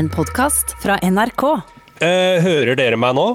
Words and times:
En 0.00 0.08
podkast 0.08 0.70
fra 0.80 0.94
NRK. 1.04 1.42
Eh, 2.00 2.38
hører 2.40 2.78
dere 2.78 2.96
meg 2.96 3.12
nå? 3.18 3.26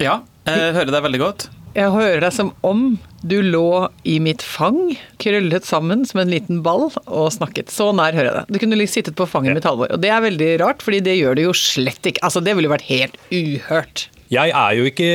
Ja, 0.00 0.22
jeg 0.48 0.70
hører 0.72 0.94
deg 0.94 1.02
veldig 1.04 1.18
godt. 1.20 1.44
Jeg 1.76 1.92
hører 1.92 2.22
deg 2.24 2.32
som 2.32 2.54
om 2.64 2.86
du 3.20 3.34
lå 3.44 3.90
i 4.08 4.14
mitt 4.24 4.40
fang, 4.40 4.94
krøllet 5.20 5.68
sammen 5.68 6.06
som 6.08 6.22
en 6.22 6.32
liten 6.32 6.62
ball 6.64 6.86
og 7.04 7.26
snakket. 7.34 7.68
Så 7.68 7.90
nær 7.92 8.16
hører 8.16 8.30
jeg 8.30 8.38
deg. 8.38 8.48
Du 8.48 8.60
kunne 8.62 8.78
liksom 8.80 9.02
sittet 9.02 9.18
på 9.18 9.28
fanget 9.28 9.58
mitt, 9.58 9.68
Halvor. 9.68 9.92
Og 9.92 10.00
det 10.00 10.08
er 10.14 10.24
veldig 10.24 10.50
rart, 10.64 10.80
fordi 10.86 11.02
det 11.04 11.18
gjør 11.18 11.36
det 11.36 11.44
jo 11.50 11.52
slett 11.60 12.08
ikke. 12.08 12.24
Altså, 12.24 12.40
det 12.40 12.56
ville 12.56 12.70
jo 12.70 12.76
vært 12.78 12.88
helt 12.88 13.20
uhørt. 13.28 14.06
Jeg 14.32 14.50
er 14.50 14.72
jo 14.74 14.86
ikke 14.88 15.08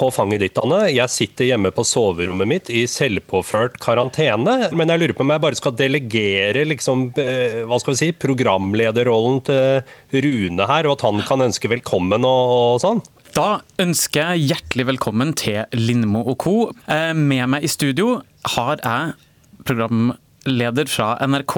på 0.00 0.06
fanget 0.14 0.40
ditt, 0.40 0.58
Anne. 0.62 0.86
Jeg 0.88 1.12
sitter 1.12 1.50
hjemme 1.50 1.72
på 1.76 1.84
soverommet 1.84 2.48
mitt 2.48 2.70
i 2.72 2.86
selvpåført 2.88 3.76
karantene. 3.82 4.70
Men 4.72 4.88
jeg 4.88 5.02
lurer 5.02 5.16
på 5.18 5.26
om 5.26 5.32
jeg 5.34 5.42
bare 5.44 5.58
skal 5.58 5.74
delegere 5.76 6.62
liksom, 6.70 7.10
eh, 7.20 7.58
hva 7.68 7.76
skal 7.82 7.92
vi 7.92 8.00
si, 8.00 8.08
programlederrollen 8.16 9.42
til 9.44 10.22
Rune 10.24 10.68
her, 10.70 10.88
og 10.88 10.96
at 10.96 11.04
han 11.08 11.20
kan 11.28 11.44
ønske 11.44 11.68
velkommen 11.72 12.24
og, 12.24 12.54
og 12.56 12.80
sånn. 12.84 13.04
Da 13.36 13.60
ønsker 13.80 14.32
jeg 14.34 14.48
hjertelig 14.52 14.88
velkommen 14.94 15.36
til 15.36 15.62
Lindmo 15.76 16.24
og 16.24 16.36
co. 16.40 16.56
Eh, 16.88 17.12
Med 17.16 17.52
meg 17.52 17.64
i 17.68 17.72
studio 17.72 18.22
har 18.56 18.80
jeg 18.80 19.14
programleder 19.68 20.88
fra 20.88 21.14
NRK. 21.28 21.56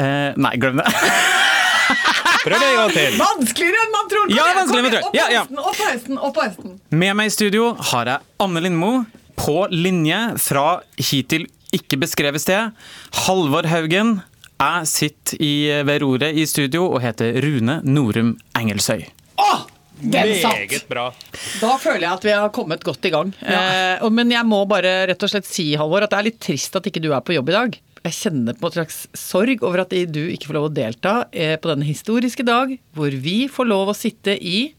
Eh, 0.00 0.32
Nei, 0.40 0.56
glem 0.60 0.80
det. 0.80 0.88
Prøv 2.44 2.60
en 2.60 2.76
gang 2.76 2.92
til. 2.92 3.18
Vanskeligere 3.20 3.82
enn 3.86 3.92
man 3.94 4.10
tror! 4.12 4.30
Ja, 4.32 4.46
vanskeligere 4.58 4.84
enn 4.84 4.90
man 4.90 4.96
tror. 5.00 5.16
Ja, 5.16 5.26
ja. 5.32 5.42
opp 5.64 5.78
på 5.78 5.88
hesten, 5.88 6.18
opp 6.20 6.34
på 6.36 6.44
hesten. 6.44 6.78
Med 6.92 7.16
meg 7.16 7.30
i 7.30 7.34
studio 7.34 7.70
har 7.92 8.10
jeg 8.10 8.44
Anne 8.44 8.64
Lindmo. 8.64 8.94
På 9.34 9.64
linje 9.72 10.18
fra 10.38 10.66
hittil 11.00 11.48
ikke 11.74 11.98
beskrevet 12.04 12.44
sted. 12.44 12.76
Halvor 13.24 13.66
Haugen. 13.72 14.18
Jeg 14.54 14.88
sitter 14.88 15.40
i, 15.42 15.54
ved 15.88 16.04
roret 16.04 16.36
i 16.38 16.44
studio 16.46 16.86
og 16.86 17.00
heter 17.02 17.40
Rune 17.42 17.80
Norum 17.82 18.36
Engelsøy. 18.56 19.02
Åh, 19.42 19.64
den 20.04 20.36
satt! 20.38 20.86
Da 21.58 21.72
føler 21.80 22.04
jeg 22.04 22.12
at 22.12 22.28
vi 22.28 22.36
har 22.36 22.52
kommet 22.54 22.84
godt 22.86 23.08
i 23.08 23.12
gang. 23.14 23.32
Eh, 23.42 24.04
men 24.14 24.30
jeg 24.32 24.46
må 24.46 24.62
bare 24.70 24.94
rett 25.10 25.26
og 25.26 25.32
slett 25.32 25.48
si, 25.48 25.72
Halvor, 25.80 26.06
at 26.06 26.14
det 26.14 26.20
er 26.20 26.28
litt 26.30 26.40
trist 26.44 26.78
at 26.78 26.86
ikke 26.86 27.02
du 27.02 27.10
er 27.10 27.24
på 27.24 27.34
jobb 27.34 27.50
i 27.50 27.56
dag. 27.58 27.76
Jeg 28.04 28.16
kjenner 28.18 28.56
på 28.60 28.68
en 28.68 28.74
slags 28.78 28.96
sorg 29.16 29.62
over 29.64 29.80
at 29.86 29.92
du 30.12 30.22
ikke 30.28 30.50
får 30.50 30.58
lov 30.58 30.66
å 30.68 30.72
delta 30.76 31.12
eh, 31.32 31.54
på 31.56 31.70
denne 31.70 31.86
historiske 31.88 32.44
dag, 32.44 32.74
hvor 32.96 33.14
vi 33.24 33.44
får 33.48 33.70
lov 33.70 33.92
å 33.92 33.96
sitte 33.96 34.34
i 34.36 34.74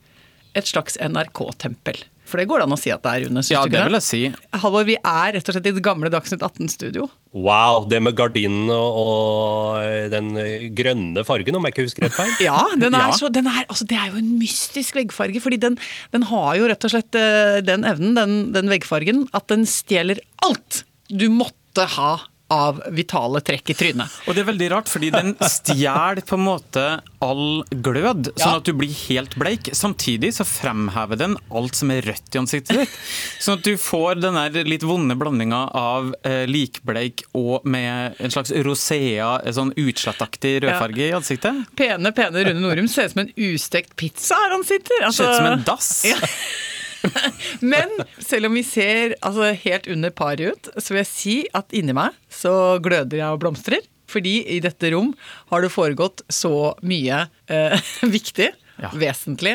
et 0.56 0.68
slags 0.70 1.00
NRK-tempel. 1.02 2.04
For 2.26 2.42
det 2.42 2.48
går 2.50 2.62
det 2.62 2.66
an 2.66 2.74
å 2.74 2.78
si 2.80 2.90
at 2.94 3.04
det 3.06 3.12
er, 3.12 3.24
Rune? 3.28 3.42
Ja, 3.54 3.62
det 3.70 3.82
vil 3.86 3.96
jeg 4.00 4.06
si. 4.06 4.20
Halvor, 4.62 4.86
vi 4.88 4.96
er 4.98 5.34
rett 5.36 5.50
og 5.50 5.54
slett 5.56 5.68
i 5.70 5.74
det 5.76 5.84
gamle 5.86 6.10
Dagsnytt 6.10 6.42
18-studio. 6.46 7.06
Wow, 7.38 7.86
det 7.90 8.00
med 8.02 8.16
gardinene 8.18 8.74
og, 8.74 8.98
og 9.02 10.10
den 10.14 10.32
grønne 10.78 11.22
fargen, 11.28 11.58
om 11.60 11.68
jeg 11.68 11.76
ikke 11.76 11.86
husker 11.86 12.08
rett 12.08 12.18
feil. 12.18 12.32
Ja, 12.48 12.62
den 12.82 12.98
er 12.98 13.12
Ja. 13.12 13.18
så, 13.20 13.30
den 13.34 13.50
er, 13.52 13.62
altså 13.70 13.86
det 13.90 13.98
er 14.02 14.10
jo 14.14 14.22
en 14.22 14.32
mystisk 14.42 14.98
veggfarge, 14.98 15.42
fordi 15.44 15.60
den, 15.66 15.78
den 16.14 16.26
har 16.32 16.54
jo 16.62 16.70
rett 16.72 16.88
og 16.90 16.94
slett 16.96 17.18
eh, 17.20 17.60
den 17.66 17.86
evnen, 17.90 18.16
den, 18.18 18.38
den 18.58 18.74
veggfargen, 18.74 19.28
at 19.38 19.46
den 19.54 19.66
stjeler 19.70 20.22
alt 20.46 20.82
du 21.10 21.28
måtte 21.30 21.86
ha 21.98 22.14
av 22.56 22.80
vitale 22.96 23.42
trekk 23.46 23.74
i 23.74 23.78
trynet. 23.78 24.14
Og 24.26 24.36
det 24.38 24.44
er 24.46 24.50
veldig 24.52 24.70
rart, 24.72 24.90
fordi 24.92 25.10
den 25.14 25.34
stjeler 25.44 26.22
på 26.26 26.38
en 26.40 26.46
måte 26.48 26.86
all 27.26 27.64
glød, 27.72 28.30
sånn 28.38 28.54
Ja. 28.54 28.56
at 28.62 28.68
du 28.70 28.74
blir 28.78 28.94
helt 29.10 29.36
bleik. 29.40 29.70
Samtidig 29.76 30.32
så 30.38 30.46
fremhever 30.48 31.18
den 31.20 31.36
alt 31.52 31.76
som 31.76 31.92
er 31.92 32.02
rødt 32.06 32.36
i 32.38 32.42
ansiktet 32.42 32.80
ditt. 32.84 32.96
Sånn 33.44 33.58
at 33.60 33.64
du 33.68 33.74
får 33.82 34.22
den 34.24 34.38
der 34.40 34.64
litt 34.70 34.86
vonde 34.88 35.18
blandinga 35.20 35.64
av 35.76 36.14
eh, 36.24 36.46
likbleik 36.50 37.26
og 37.36 37.66
med 37.66 38.16
en 38.22 38.32
slags 38.34 38.54
rosea, 38.66 39.34
sånn 39.56 39.74
utslettaktig 39.80 40.58
rødfarge 40.66 41.10
i 41.10 41.14
ansiktet. 41.18 41.64
Pene, 41.76 42.12
pene 42.16 42.46
Rune 42.46 42.62
Norum 42.64 42.88
ser 42.92 43.10
ut 43.10 43.16
som 43.18 43.26
en 43.26 43.34
ustekt 43.36 43.96
pizza 44.00 44.36
her 44.46 44.56
han 44.56 44.64
sitter. 44.68 45.04
Altså, 45.04 45.24
Ser 45.26 45.32
ut 45.32 45.38
som 45.42 45.52
en 45.54 45.64
dass. 45.68 45.92
Ja. 46.06 46.18
Men 47.74 47.92
selv 48.24 48.50
om 48.50 48.58
vi 48.58 48.64
ser 48.68 49.16
altså, 49.22 49.52
helt 49.66 49.88
under 49.92 50.14
paret 50.16 50.54
ut, 50.56 50.70
så 50.78 50.94
vil 50.96 51.02
jeg 51.04 51.12
si 51.12 51.36
at 51.58 51.74
inni 51.76 51.96
meg 51.98 52.16
så 52.32 52.78
gløder 52.84 53.22
jeg 53.22 53.30
og 53.38 53.42
blomstrer. 53.46 53.86
Fordi 54.12 54.36
i 54.54 54.60
dette 54.62 54.92
rom 54.94 55.14
har 55.50 55.64
det 55.66 55.72
foregått 55.74 56.22
så 56.32 56.74
mye 56.86 57.24
eh, 57.50 57.80
viktig, 58.18 58.52
Ja. 58.76 58.90
vesentlig, 58.92 59.54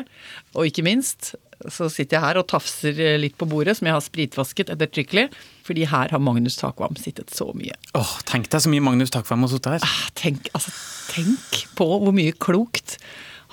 og 0.56 0.64
ikke 0.64 0.80
minst 0.86 1.34
så 1.69 1.91
sitter 1.92 2.16
jeg 2.16 2.22
her 2.24 2.38
og 2.41 2.47
tafser 2.48 2.97
litt 3.20 3.34
på 3.36 3.44
bordet, 3.44 3.74
som 3.76 3.84
jeg 3.84 3.92
har 3.92 4.00
spritvasket 4.00 4.70
ettertrykkelig. 4.72 5.26
Fordi 5.69 5.84
her 5.91 6.08
har 6.08 6.22
Magnus 6.24 6.56
Takvam 6.56 6.97
sittet 6.97 7.28
så 7.36 7.50
mye. 7.53 7.74
Åh, 8.00 8.14
Tenk 8.24 8.48
deg 8.48 8.62
så 8.64 8.72
mye 8.72 8.80
Magnus 8.86 9.12
Takvam 9.12 9.44
har 9.44 9.53
sittet 9.53 9.74
her. 9.76 9.84
Ah, 9.84 10.06
Tenk, 10.16 10.48
altså, 10.56 10.72
tenk 11.12 11.58
på 11.76 11.84
hvor 12.00 12.16
mye 12.16 12.32
klokt 12.41 12.97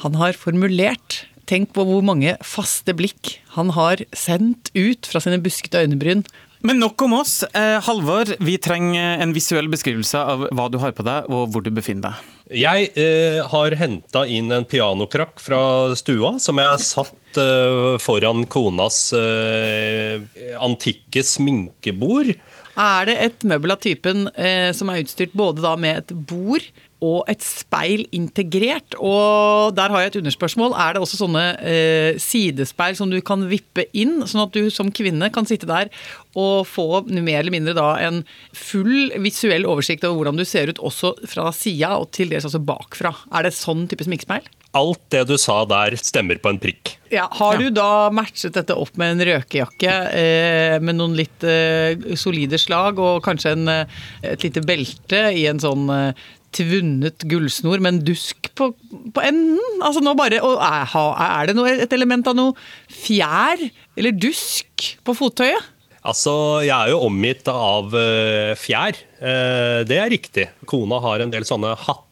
han 0.06 0.16
har 0.22 0.40
formulert. 0.40 1.26
Tenk 1.48 1.72
på 1.76 1.86
hvor 1.88 2.04
mange 2.04 2.36
faste 2.44 2.92
blikk 2.98 3.38
han 3.56 3.72
har 3.78 4.04
sendt 4.16 4.74
ut 4.76 5.08
fra 5.08 5.22
sine 5.24 5.40
buskete 5.40 5.86
øynebryn. 5.86 6.26
Men 6.66 6.82
nok 6.82 7.02
om 7.06 7.14
oss. 7.20 7.44
Eh, 7.56 7.78
Halvor, 7.86 8.34
vi 8.44 8.58
trenger 8.60 9.22
en 9.22 9.32
visuell 9.36 9.70
beskrivelse 9.72 10.20
av 10.20 10.48
hva 10.58 10.66
du 10.74 10.80
har 10.82 10.96
på 10.98 11.06
deg, 11.06 11.30
og 11.30 11.54
hvor 11.54 11.64
du 11.64 11.70
befinner 11.72 12.10
deg. 12.10 12.34
Jeg 12.64 12.90
eh, 12.98 13.40
har 13.52 13.76
henta 13.78 14.24
inn 14.28 14.52
en 14.56 14.66
pianokrakk 14.68 15.40
fra 15.44 15.62
stua, 16.00 16.38
som 16.42 16.60
jeg 16.60 16.72
har 16.74 16.84
satt 16.84 17.40
eh, 17.40 17.96
foran 18.02 18.48
konas 18.52 19.00
eh, 19.16 20.24
antikke 20.64 21.24
sminkebord. 21.28 22.34
Er 22.78 23.08
det 23.10 23.18
et 23.24 23.48
møbel 23.50 23.74
av 23.74 23.82
typen 23.82 24.28
eh, 24.38 24.70
som 24.76 24.92
er 24.92 25.02
utstyrt 25.02 25.34
både 25.38 25.64
da 25.66 25.74
med 25.80 26.04
et 26.04 26.14
bord 26.30 26.66
og 27.04 27.28
et 27.30 27.44
speil 27.46 28.06
integrert? 28.16 28.98
Og 28.98 29.76
der 29.78 29.94
har 29.94 30.04
jeg 30.04 30.14
et 30.14 30.20
underspørsmål. 30.24 30.74
Er 30.74 30.96
det 30.96 31.04
også 31.04 31.20
sånne 31.22 31.46
eh, 31.62 32.20
sidespeil 32.22 32.98
som 32.98 33.12
du 33.12 33.20
kan 33.26 33.46
vippe 33.52 33.88
inn, 33.98 34.20
sånn 34.26 34.46
at 34.48 34.56
du 34.56 34.72
som 34.74 34.92
kvinne 34.94 35.30
kan 35.34 35.48
sitte 35.50 35.70
der 35.70 35.92
og 36.38 36.68
få 36.70 37.02
mer 37.10 37.40
eller 37.40 37.54
mindre 37.54 37.74
da 37.78 37.96
en 38.06 38.22
full 38.54 39.10
visuell 39.24 39.66
oversikt 39.70 40.06
over 40.06 40.22
hvordan 40.22 40.38
du 40.38 40.46
ser 40.46 40.70
ut 40.70 40.82
også 40.86 41.16
fra 41.30 41.50
sida 41.56 41.96
og 41.98 42.12
til 42.14 42.30
dels 42.34 42.46
også 42.50 42.62
bakfra? 42.62 43.14
Er 43.34 43.48
det 43.48 43.58
sånn 43.58 43.88
type 43.90 44.06
sminkespeil? 44.06 44.46
Alt 44.78 45.02
det 45.14 45.24
du 45.30 45.38
sa 45.42 45.62
der, 45.66 45.96
stemmer 45.98 46.38
på 46.42 46.52
en 46.52 46.60
prikk. 46.62 46.98
Ja, 47.10 47.26
har 47.40 47.58
du 47.58 47.70
da 47.72 48.10
matchet 48.14 48.58
dette 48.58 48.76
opp 48.78 48.98
med 49.00 49.16
en 49.16 49.24
røkejakke 49.30 49.94
eh, 50.12 50.76
med 50.84 51.00
noen 51.00 51.16
litt 51.18 51.46
eh, 51.48 51.96
solide 52.20 52.60
slag, 52.62 53.00
og 53.00 53.24
kanskje 53.26 53.54
en, 53.56 53.72
eh, 53.72 54.02
et 54.34 54.44
lite 54.44 54.62
belte 54.68 55.24
i 55.32 55.48
en 55.50 55.62
sånn 55.64 55.88
eh, 55.94 56.28
tvunnet 56.58 57.26
gullsnor 57.30 57.82
med 57.84 57.94
en 57.94 58.04
dusk 58.10 58.50
på, 58.58 58.72
på 59.14 59.24
enden? 59.24 59.82
Altså 59.86 60.04
nå 60.04 60.14
bare, 60.18 60.42
og 60.44 60.60
er, 60.60 61.50
det 61.50 61.58
noe, 61.58 61.78
et 61.86 61.96
element 61.96 62.28
av 62.30 62.38
noe 62.38 62.58
fjær 62.92 63.62
eller 63.98 64.16
dusk 64.18 64.92
på 65.06 65.18
fottøyet? 65.18 65.74
Altså, 66.08 66.32
jeg 66.64 66.72
er 66.72 66.94
jo 66.94 67.04
omgitt 67.04 67.50
av 67.52 67.96
eh, 67.98 68.54
fjær. 68.56 68.96
Eh, 69.20 69.80
det 69.88 69.98
er 70.00 70.12
riktig. 70.14 70.46
Kona 70.70 71.02
har 71.04 71.24
en 71.24 71.34
del 71.34 71.44
sånne 71.48 71.74
hatter, 71.76 72.07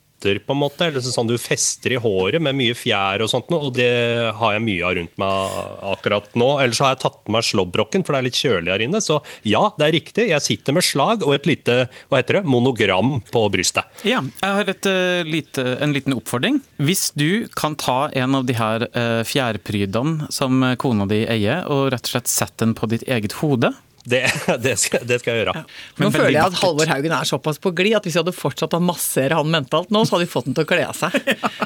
på 0.45 0.55
en 0.55 0.61
måte, 0.61 0.87
eller 0.87 1.03
sånn 1.03 1.29
du 1.29 1.37
fester 1.41 1.95
i 1.95 1.99
håret 2.01 2.43
med 2.43 2.57
mye 2.57 2.75
fjær 2.77 3.23
og 3.23 3.31
sånt, 3.31 3.51
og 3.53 3.73
det 3.77 3.89
har 4.37 4.55
jeg 4.55 4.63
mye 4.65 4.85
av 4.87 4.95
rundt 4.99 5.15
meg 5.21 5.59
akkurat 5.93 6.29
nå. 6.37 6.49
Ellers 6.63 6.81
har 6.83 6.95
jeg 6.95 7.03
tatt 7.05 7.19
med 7.25 7.37
meg 7.37 7.47
slåbroken, 7.47 8.05
for 8.05 8.15
det 8.15 8.21
er 8.21 8.27
litt 8.29 8.41
kjølig 8.41 8.73
her 8.73 8.85
inne. 8.85 9.01
Så 9.03 9.19
ja, 9.47 9.63
det 9.77 9.87
er 9.87 9.95
riktig. 9.97 10.27
Jeg 10.31 10.45
sitter 10.45 10.77
med 10.77 10.87
slag 10.87 11.25
og 11.25 11.35
et 11.37 11.49
lite 11.49 11.77
hva 12.09 12.21
heter 12.21 12.39
det, 12.39 12.45
monogram 12.49 13.19
på 13.31 13.45
brystet. 13.53 13.87
Ja, 14.07 14.21
jeg 14.41 14.59
har 14.59 14.73
et, 14.75 14.89
uh, 14.89 15.21
lite, 15.27 15.65
en 15.83 15.95
liten 15.95 16.17
oppfordring. 16.17 16.61
Hvis 16.81 17.09
du 17.17 17.47
kan 17.57 17.77
ta 17.79 18.09
en 18.15 18.39
av 18.41 18.47
de 18.49 18.57
her 18.57 18.87
uh, 18.91 19.21
fjærprydene 19.27 20.31
som 20.33 20.63
kona 20.81 21.07
di 21.09 21.23
eier, 21.29 21.65
og 21.71 21.89
rett 21.93 22.07
og 22.07 22.15
slett 22.15 22.31
sette 22.31 22.63
den 22.63 22.75
på 22.77 22.89
ditt 22.91 23.05
eget 23.11 23.37
hode 23.41 23.73
Det, 24.05 24.19
det, 24.61 24.75
skal, 24.77 25.01
det 25.09 25.17
skal 25.21 25.33
jeg 25.33 25.39
gjøre. 25.47 25.63
Nå 25.97 26.03
Men 26.05 26.11
føler 26.13 26.29
jeg 26.35 26.43
at. 26.45 26.57
Halvor 26.61 26.85
Haugen 26.91 27.13
er 27.17 27.25
såpass 27.25 27.57
på 27.61 27.71
glid 27.73 27.95
at 27.97 28.05
hvis 28.05 28.13
vi 28.17 28.21
hadde 28.21 28.33
fortsatt 28.37 28.75
å 28.77 28.79
massere 28.85 29.33
han 29.39 29.49
mentalt 29.49 29.89
nå, 29.93 30.03
så 30.05 30.15
hadde 30.15 30.27
vi 30.27 30.31
fått 30.35 30.45
han 30.51 30.55
til 30.59 30.65
å 30.67 30.69
kle 30.69 30.83
av 30.91 30.95
seg. 30.99 31.11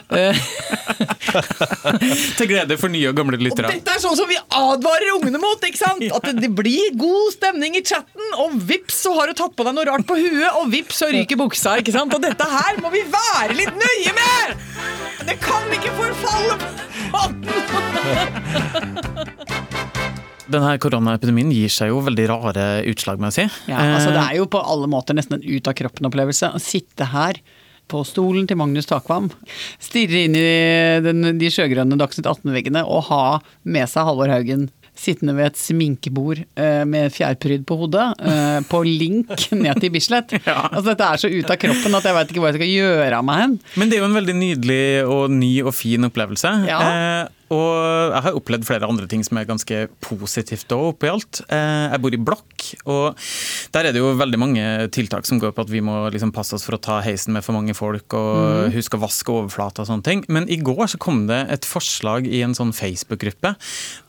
Eh, 0.10 0.34
Til 2.40 2.48
glede 2.50 2.74
for 2.82 2.90
nye 2.90 3.12
og 3.12 3.16
gamle 3.20 3.38
Og 3.38 3.44
lyttere. 3.46 3.70
dette 3.76 3.94
er 3.94 4.02
sånn 4.02 4.16
som 4.18 4.26
vi 4.30 4.38
advarer 4.58 5.12
ungene 5.20 5.38
mot! 5.38 5.62
ikke 5.68 5.78
sant? 5.78 6.02
At 6.16 6.26
det, 6.26 6.34
det 6.42 6.50
blir 6.58 6.96
god 6.98 7.36
stemning 7.36 7.78
i 7.78 7.84
chatten, 7.86 8.26
og 8.42 8.56
vips 8.72 8.98
så 9.06 9.14
har 9.20 9.30
du 9.30 9.36
tatt 9.38 9.54
på 9.54 9.68
deg 9.68 9.78
noe 9.78 9.86
rart 9.92 10.08
på 10.10 10.18
huet, 10.18 10.50
og 10.58 10.72
vips 10.74 11.04
så 11.04 11.12
ryker 11.14 11.38
buksa. 11.40 11.76
ikke 11.84 11.94
sant? 11.94 12.16
Og 12.18 12.22
dette 12.26 12.48
her 12.50 12.82
må 12.82 12.90
vi 12.96 13.04
være 13.14 13.54
litt 13.60 13.76
nøye 13.78 14.16
med! 14.18 14.46
Det 15.30 15.38
kan 15.46 15.70
ikke 15.78 15.94
forfalle! 16.00 16.58
Denne 20.50 20.76
koronaepidemien 20.82 21.54
gir 21.54 21.72
seg 21.74 21.92
jo 21.94 22.02
veldig 22.06 22.28
rare 22.32 22.68
utslag, 22.90 23.22
må 23.22 23.30
jeg 23.30 23.38
si. 23.38 23.48
Ja, 23.72 23.84
altså 24.00 24.14
Det 24.16 24.26
er 24.26 24.38
jo 24.40 24.50
på 24.50 24.62
alle 24.62 24.90
måter 24.92 25.18
nesten 25.18 25.40
en 25.40 25.46
ut 25.46 25.70
av 25.70 25.78
kroppen-opplevelse 25.78 26.54
å 26.56 26.62
sitte 26.64 27.10
her 27.14 27.42
på 27.90 28.04
stolen 28.06 28.46
til 28.46 28.60
Magnus 28.60 28.86
Takvam, 28.90 29.32
stirre 29.82 30.26
inn 30.28 30.36
i 30.38 30.50
den, 31.02 31.24
de 31.42 31.50
sjøgrønne 31.50 31.98
Dagsnytt 31.98 32.28
18-veggene 32.30 32.84
og 32.86 33.08
ha 33.08 33.24
med 33.66 33.90
seg 33.90 34.06
Halvor 34.06 34.30
Haugen 34.30 34.68
sittende 35.00 35.36
ved 35.38 35.52
et 35.52 35.60
sminkebord 35.60 36.42
eh, 36.60 36.84
med 36.90 37.14
fjærpryd 37.16 37.66
på 37.68 37.78
hodet, 37.80 38.06
eh, 38.20 38.60
på 38.68 38.82
link 38.86 39.32
ned 39.56 39.82
til 39.82 39.94
Bislett. 39.94 40.36
Altså 40.50 40.92
Dette 40.92 41.08
er 41.08 41.22
så 41.22 41.32
ut 41.32 41.52
av 41.52 41.60
kroppen 41.62 41.98
at 41.98 42.08
jeg 42.08 42.16
veit 42.18 42.32
ikke 42.32 42.44
hvor 42.44 42.52
jeg 42.52 42.60
skal 42.60 42.72
gjøre 42.74 43.20
av 43.20 43.26
meg 43.26 43.44
hen. 43.44 43.58
Men 43.80 43.90
det 43.90 43.98
er 43.98 44.04
jo 44.04 44.10
en 44.10 44.18
veldig 44.20 44.38
nydelig 44.38 44.84
og 45.08 45.24
ny 45.34 45.52
og 45.64 45.74
fin 45.78 46.10
opplevelse. 46.10 46.54
Ja. 46.70 46.80
Eh, 46.90 47.22
og 47.50 48.14
jeg 48.14 48.24
har 48.26 48.38
opplevd 48.38 48.68
flere 48.68 48.88
andre 48.90 49.08
ting 49.10 49.24
som 49.26 49.40
er 49.40 49.48
ganske 49.50 49.82
positivt 50.06 50.72
òg, 50.76 50.94
oppi 50.94 51.10
alt. 51.12 51.42
Eh, 51.50 51.90
jeg 51.90 52.02
bor 52.04 52.16
i 52.16 52.22
blokk, 52.30 52.68
og 52.90 53.20
der 53.74 53.90
er 53.90 53.96
det 53.96 54.04
jo 54.04 54.14
veldig 54.20 54.40
mange 54.42 54.66
tiltak 54.96 55.28
som 55.28 55.42
går 55.42 55.56
på 55.56 55.66
at 55.66 55.74
vi 55.74 55.82
må 55.86 55.98
liksom 56.14 56.34
passe 56.36 56.56
oss 56.58 56.66
for 56.68 56.78
å 56.78 56.82
ta 56.82 57.00
heisen 57.06 57.36
med 57.36 57.46
for 57.46 57.58
mange 57.58 57.76
folk, 57.78 58.14
og 58.18 58.74
huske 58.76 59.00
å 59.00 59.04
vaske 59.04 59.34
overflata 59.34 59.84
og 59.84 59.90
sånne 59.90 60.06
ting. 60.06 60.24
Men 60.30 60.50
i 60.52 60.60
går 60.62 60.94
så 60.94 61.02
kom 61.02 61.26
det 61.30 61.42
et 61.54 61.68
forslag 61.68 62.30
i 62.30 62.44
en 62.46 62.56
sånn 62.58 62.76
Facebook-gruppe. 62.76 63.56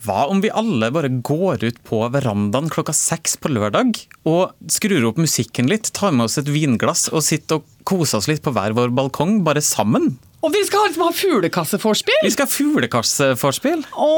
Hva 0.05 0.25
om 0.31 0.45
vi 0.45 0.53
alle 0.53 0.93
bare 0.95 1.13
går 1.13 1.67
ut 1.67 1.83
på 1.89 2.05
verandaen 2.13 2.71
klokka 2.73 2.95
seks 2.97 3.39
på 3.41 3.53
lørdag 3.53 4.05
og 4.29 4.53
skrur 4.71 5.11
opp 5.11 5.21
musikken 5.21 5.71
litt, 5.71 5.93
tar 5.97 6.13
med 6.13 6.29
oss 6.29 6.39
et 6.41 6.51
vinglass 6.51 7.09
og 7.11 7.25
sitter 7.25 7.61
og 7.61 7.77
koser 7.89 8.21
oss 8.21 8.29
litt 8.31 8.45
på 8.45 8.53
hver 8.55 8.77
vår 8.77 8.93
balkong, 8.95 9.41
bare 9.47 9.65
sammen? 9.65 10.13
Og 10.41 10.53
vi 10.55 10.61
skal 10.65 10.87
liksom 10.87 11.03
ha 11.05 11.13
fuglekasseforspill! 11.13 12.23
Vi 12.25 12.31
skal 12.33 12.47
ha 12.49 12.53
fuglekasseforspill. 12.53 13.83
Å, 13.93 14.09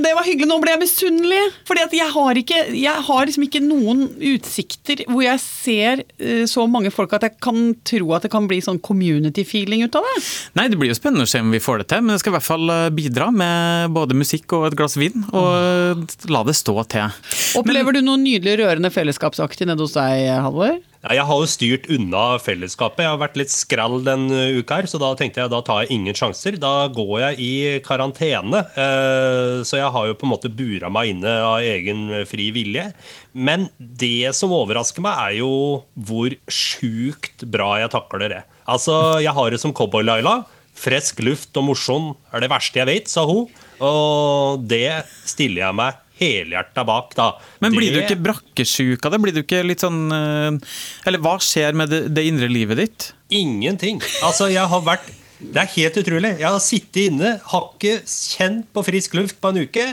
det 0.00 0.12
var 0.16 0.24
hyggelig. 0.24 0.48
Nå 0.48 0.56
ble 0.62 0.72
jeg 0.72 0.80
misunnelig. 0.80 1.40
Fordi 1.68 1.84
at 1.84 1.96
jeg 1.98 2.08
har, 2.14 2.40
ikke, 2.40 2.62
jeg 2.72 3.04
har 3.10 3.28
liksom 3.28 3.44
ikke 3.44 3.62
noen 3.64 4.06
utsikter 4.30 5.04
hvor 5.04 5.26
jeg 5.26 5.42
ser 5.44 6.02
uh, 6.22 6.46
så 6.48 6.64
mange 6.70 6.92
folk 6.94 7.12
at 7.18 7.28
jeg 7.28 7.36
kan 7.44 7.60
tro 7.88 8.14
at 8.16 8.24
det 8.24 8.32
kan 8.32 8.48
bli 8.48 8.62
sånn 8.64 8.80
community-feeling 8.80 9.84
ut 9.84 10.00
av 10.00 10.08
det. 10.08 10.16
Nei, 10.56 10.68
Det 10.72 10.80
blir 10.80 10.94
jo 10.94 10.96
spennende 10.96 11.28
å 11.28 11.30
se 11.30 11.44
om 11.44 11.52
vi 11.52 11.60
får 11.60 11.84
det 11.84 11.90
til, 11.92 12.06
men 12.06 12.16
jeg 12.16 12.24
skal 12.24 12.32
i 12.32 12.38
hvert 12.38 12.48
fall 12.48 12.72
eh, 12.72 12.88
bidra 12.96 13.28
med 13.34 13.92
både 13.92 14.16
musikk 14.16 14.56
og 14.56 14.70
et 14.70 14.80
glass 14.80 14.96
vin. 14.96 15.28
Og 15.28 16.08
la 16.32 16.44
det 16.48 16.56
stå 16.56 16.76
til. 16.88 17.20
Opplever 17.60 17.98
du 17.98 18.00
noe 18.06 18.20
nydelig 18.22 18.62
rørende 18.62 18.92
fellesskapsaktig 18.94 19.68
nede 19.68 19.84
hos 19.84 19.96
deg, 19.98 20.24
Halvor? 20.40 20.78
Ja, 20.98 21.12
jeg 21.14 21.24
har 21.28 21.38
jo 21.38 21.46
styrt 21.46 21.84
unna 21.94 22.22
fellesskapet. 22.42 23.04
Jeg 23.04 23.12
har 23.12 23.20
vært 23.20 23.36
litt 23.38 23.52
skrall 23.54 24.00
den 24.02 24.24
uh, 24.34 24.58
uka 24.58 24.80
her, 24.80 24.88
så 24.90 24.98
da 24.98 25.12
tenkte 25.18 25.44
jeg 25.44 25.52
da 25.52 25.60
tar 25.62 25.84
jeg 25.84 25.94
ingen 25.94 26.16
sjanser. 26.18 26.56
Da 26.58 26.88
går 26.90 27.12
jeg 27.22 27.38
i 27.44 27.52
karantene. 27.86 28.64
eh, 28.74 29.62
Så 29.62 29.78
jeg 29.78 29.92
har 29.94 30.08
jo 30.08 30.16
på 30.18 30.26
en 30.26 30.32
måte 30.32 30.50
bura 30.50 30.90
meg 30.90 31.12
inne 31.12 31.36
av 31.46 31.62
egen 31.62 32.08
eh, 32.10 32.24
fri 32.26 32.48
vilje. 32.56 32.88
Men 33.32 33.68
det 33.78 34.34
som 34.34 34.50
overrasker 34.56 35.04
meg, 35.06 35.14
er 35.22 35.38
jo 35.38 35.52
hvor 35.94 36.34
sjukt 36.50 37.46
bra 37.46 37.76
jeg 37.84 37.94
takler 37.94 38.34
det. 38.34 38.42
Altså, 38.66 38.98
jeg 39.22 39.32
har 39.38 39.54
det 39.54 39.62
som 39.62 39.72
Cowboy-Laila. 39.72 40.40
Frisk 40.78 41.22
luft 41.26 41.56
og 41.58 41.70
mosjon 41.70 42.10
er 42.34 42.42
det 42.42 42.50
verste 42.50 42.82
jeg 42.82 42.90
vet, 42.90 43.08
sa 43.10 43.22
hun. 43.26 43.46
Og 43.82 44.66
det 44.66 45.04
stiller 45.26 45.68
jeg 45.68 45.78
meg 45.78 46.04
helhjerta 46.18 46.84
bak, 46.88 47.14
da. 47.18 47.28
Men 47.64 47.76
blir 47.76 47.94
du 47.94 48.00
ikke 48.02 48.18
brakkesjuk 48.28 49.04
av 49.06 49.14
det? 49.14 49.20
Blir 49.24 49.36
du 49.36 49.42
ikke 49.44 49.62
litt 49.66 49.84
sånn 49.84 50.06
eh, 50.14 50.74
Eller 51.08 51.22
hva 51.24 51.36
skjer 51.42 51.76
med 51.78 51.92
det, 51.92 52.02
det 52.14 52.26
indre 52.28 52.50
livet 52.52 52.82
ditt? 52.82 53.10
Ingenting. 53.34 54.02
Altså, 54.26 54.48
jeg 54.52 54.64
har 54.70 54.84
vært 54.84 55.10
Det 55.38 55.62
er 55.62 55.70
helt 55.76 56.00
utrolig. 56.00 56.34
Jeg 56.40 56.48
har 56.48 56.62
sittet 56.64 57.12
inne, 57.12 57.36
har 57.52 57.70
ikke 57.70 58.00
kjent 58.04 58.66
på 58.74 58.82
frisk 58.86 59.14
luft 59.18 59.38
på 59.38 59.52
en 59.52 59.62
uke. 59.68 59.86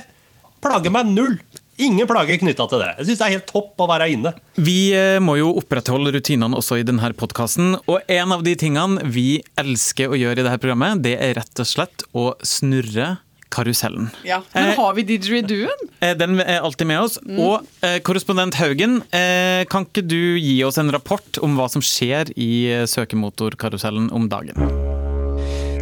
Plager 0.64 0.94
meg 0.94 1.12
null. 1.12 1.38
Ingen 1.76 2.08
plager 2.08 2.40
knytta 2.40 2.66
til 2.72 2.80
det. 2.80 2.92
Jeg 3.02 3.08
syns 3.10 3.20
det 3.20 3.26
er 3.26 3.34
helt 3.34 3.50
topp 3.50 3.84
å 3.84 3.88
være 3.90 4.08
inne. 4.14 4.32
Vi 4.56 4.94
eh, 4.96 5.18
må 5.20 5.36
jo 5.42 5.52
opprettholde 5.60 6.14
rutinene 6.16 6.56
også 6.56 6.80
i 6.80 6.86
denne 6.88 7.12
podkasten. 7.20 7.76
Og 7.92 8.00
en 8.08 8.32
av 8.32 8.46
de 8.46 8.56
tingene 8.60 9.04
vi 9.12 9.42
elsker 9.60 10.10
å 10.14 10.20
gjøre 10.20 10.40
i 10.40 10.46
dette 10.48 10.62
programmet, 10.64 11.04
det 11.04 11.18
er 11.20 11.36
rett 11.42 11.62
og 11.62 11.68
slett 11.68 12.08
å 12.16 12.30
snurre 12.48 13.18
karusellen. 13.56 14.10
Ja. 14.28 14.42
Men 14.54 14.72
Eh, 14.74 14.76
har 14.80 14.94
vi 14.98 15.04
didgeridooen? 15.08 15.86
Eh, 16.02 16.14
Den 16.20 16.40
er 16.44 16.60
alltid 16.62 16.88
med 16.90 17.00
oss. 17.06 17.18
Og 17.26 17.64
eh, 17.82 18.00
korrespondent 18.04 18.58
Haugen, 18.60 19.00
kan 19.72 19.86
ikke 19.88 20.04
du 20.06 20.36
gi 20.40 20.58
oss 20.68 20.78
en 20.82 20.92
rapport 20.94 21.40
om 21.44 21.56
hva 21.58 21.70
som 21.72 21.82
skjer 21.82 22.32
i 22.36 22.86
søkemotorkarusellen 22.86 24.12
om 24.16 24.28
dagen? 24.30 24.56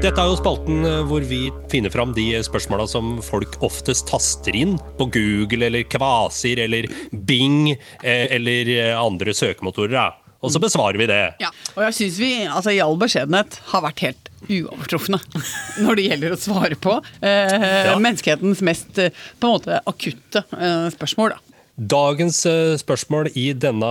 Dette 0.04 0.20
er 0.20 0.28
jo 0.28 0.36
spalten 0.36 0.84
hvor 1.08 1.24
vi 1.24 1.46
finner 1.72 1.92
fram 1.94 2.12
de 2.16 2.26
spørsmåla 2.44 2.84
som 2.92 3.22
folk 3.24 3.56
oftest 3.64 4.10
taster 4.10 4.56
inn 4.60 4.74
på 5.00 5.08
Google 5.14 5.70
eller 5.70 5.86
Kvasir 5.88 6.60
eller 6.66 6.90
Bing 7.14 7.72
eller 8.04 8.74
andre 9.00 9.32
søkemotorer. 9.38 10.12
Og 10.44 10.52
så 10.52 10.60
besvarer 10.60 11.00
vi 11.00 11.08
det. 11.10 11.22
Ja. 11.42 11.50
Og 11.78 11.86
jeg 11.88 11.96
syns 12.02 12.20
vi, 12.20 12.32
altså 12.46 12.74
i 12.76 12.82
all 12.84 12.98
beskjedenhet, 13.00 13.58
har 13.72 13.86
vært 13.86 14.04
helt 14.04 14.30
uovertrufne 14.44 15.22
når 15.86 15.96
det 16.02 16.06
gjelder 16.10 16.36
å 16.36 16.42
svare 16.42 16.76
på 16.84 16.98
eh, 17.24 17.88
Ja. 17.88 17.96
menneskehetens 17.96 18.60
mest 18.68 19.00
eh, 19.00 19.14
på 19.40 19.48
en 19.48 19.56
måte 19.56 19.80
akutte 19.88 20.44
eh, 20.60 20.90
spørsmål. 20.92 21.38
Da. 21.38 21.50
Dagens 21.94 22.44
eh, 22.46 22.76
spørsmål 22.78 23.32
i 23.40 23.48
denne 23.58 23.88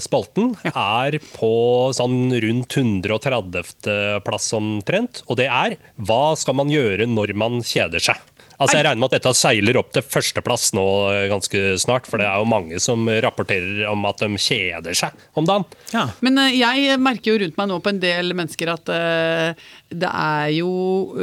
spalten 0.00 0.54
er 0.70 1.18
på 1.34 1.50
sånn 1.92 2.30
rundt 2.46 2.78
130. 2.78 4.22
plass 4.24 4.46
omtrent. 4.56 5.20
Og 5.28 5.36
det 5.42 5.50
er 5.52 5.74
hva 6.00 6.30
skal 6.40 6.56
man 6.62 6.70
gjøre 6.72 7.04
når 7.10 7.34
man 7.36 7.58
kjeder 7.66 8.00
seg? 8.10 8.22
Altså 8.60 8.76
Jeg 8.76 8.84
regner 8.84 9.00
med 9.00 9.08
at 9.08 9.14
dette 9.16 9.32
seiler 9.38 9.78
opp 9.80 9.92
til 9.94 10.04
førsteplass 10.04 10.70
nå 10.76 10.84
eh, 11.14 11.26
ganske 11.32 11.60
snart, 11.80 12.08
for 12.10 12.20
det 12.20 12.26
er 12.28 12.42
jo 12.42 12.48
mange 12.50 12.80
som 12.82 13.08
rapporterer 13.24 13.86
om 13.88 14.04
at 14.08 14.20
de 14.20 14.36
kjeder 14.36 14.96
seg 14.96 15.16
om 15.38 15.48
dagen. 15.48 15.64
Ja. 15.94 16.10
Men 16.20 16.36
eh, 16.42 16.58
jeg 16.58 16.98
merker 17.00 17.32
jo 17.32 17.38
rundt 17.40 17.56
meg 17.56 17.70
nå 17.70 17.78
på 17.80 17.94
en 17.94 18.02
del 18.02 18.36
mennesker 18.36 18.74
at 18.74 18.92
eh, 18.92 19.64
det 19.88 20.10
er 20.10 20.52
jo 20.58 20.70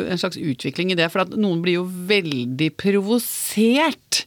en 0.08 0.18
slags 0.18 0.42
utvikling 0.42 0.96
i 0.96 0.98
det. 0.98 1.12
For 1.14 1.28
at 1.28 1.38
noen 1.38 1.62
blir 1.62 1.78
jo 1.78 1.86
veldig 1.86 2.72
provosert 2.80 4.24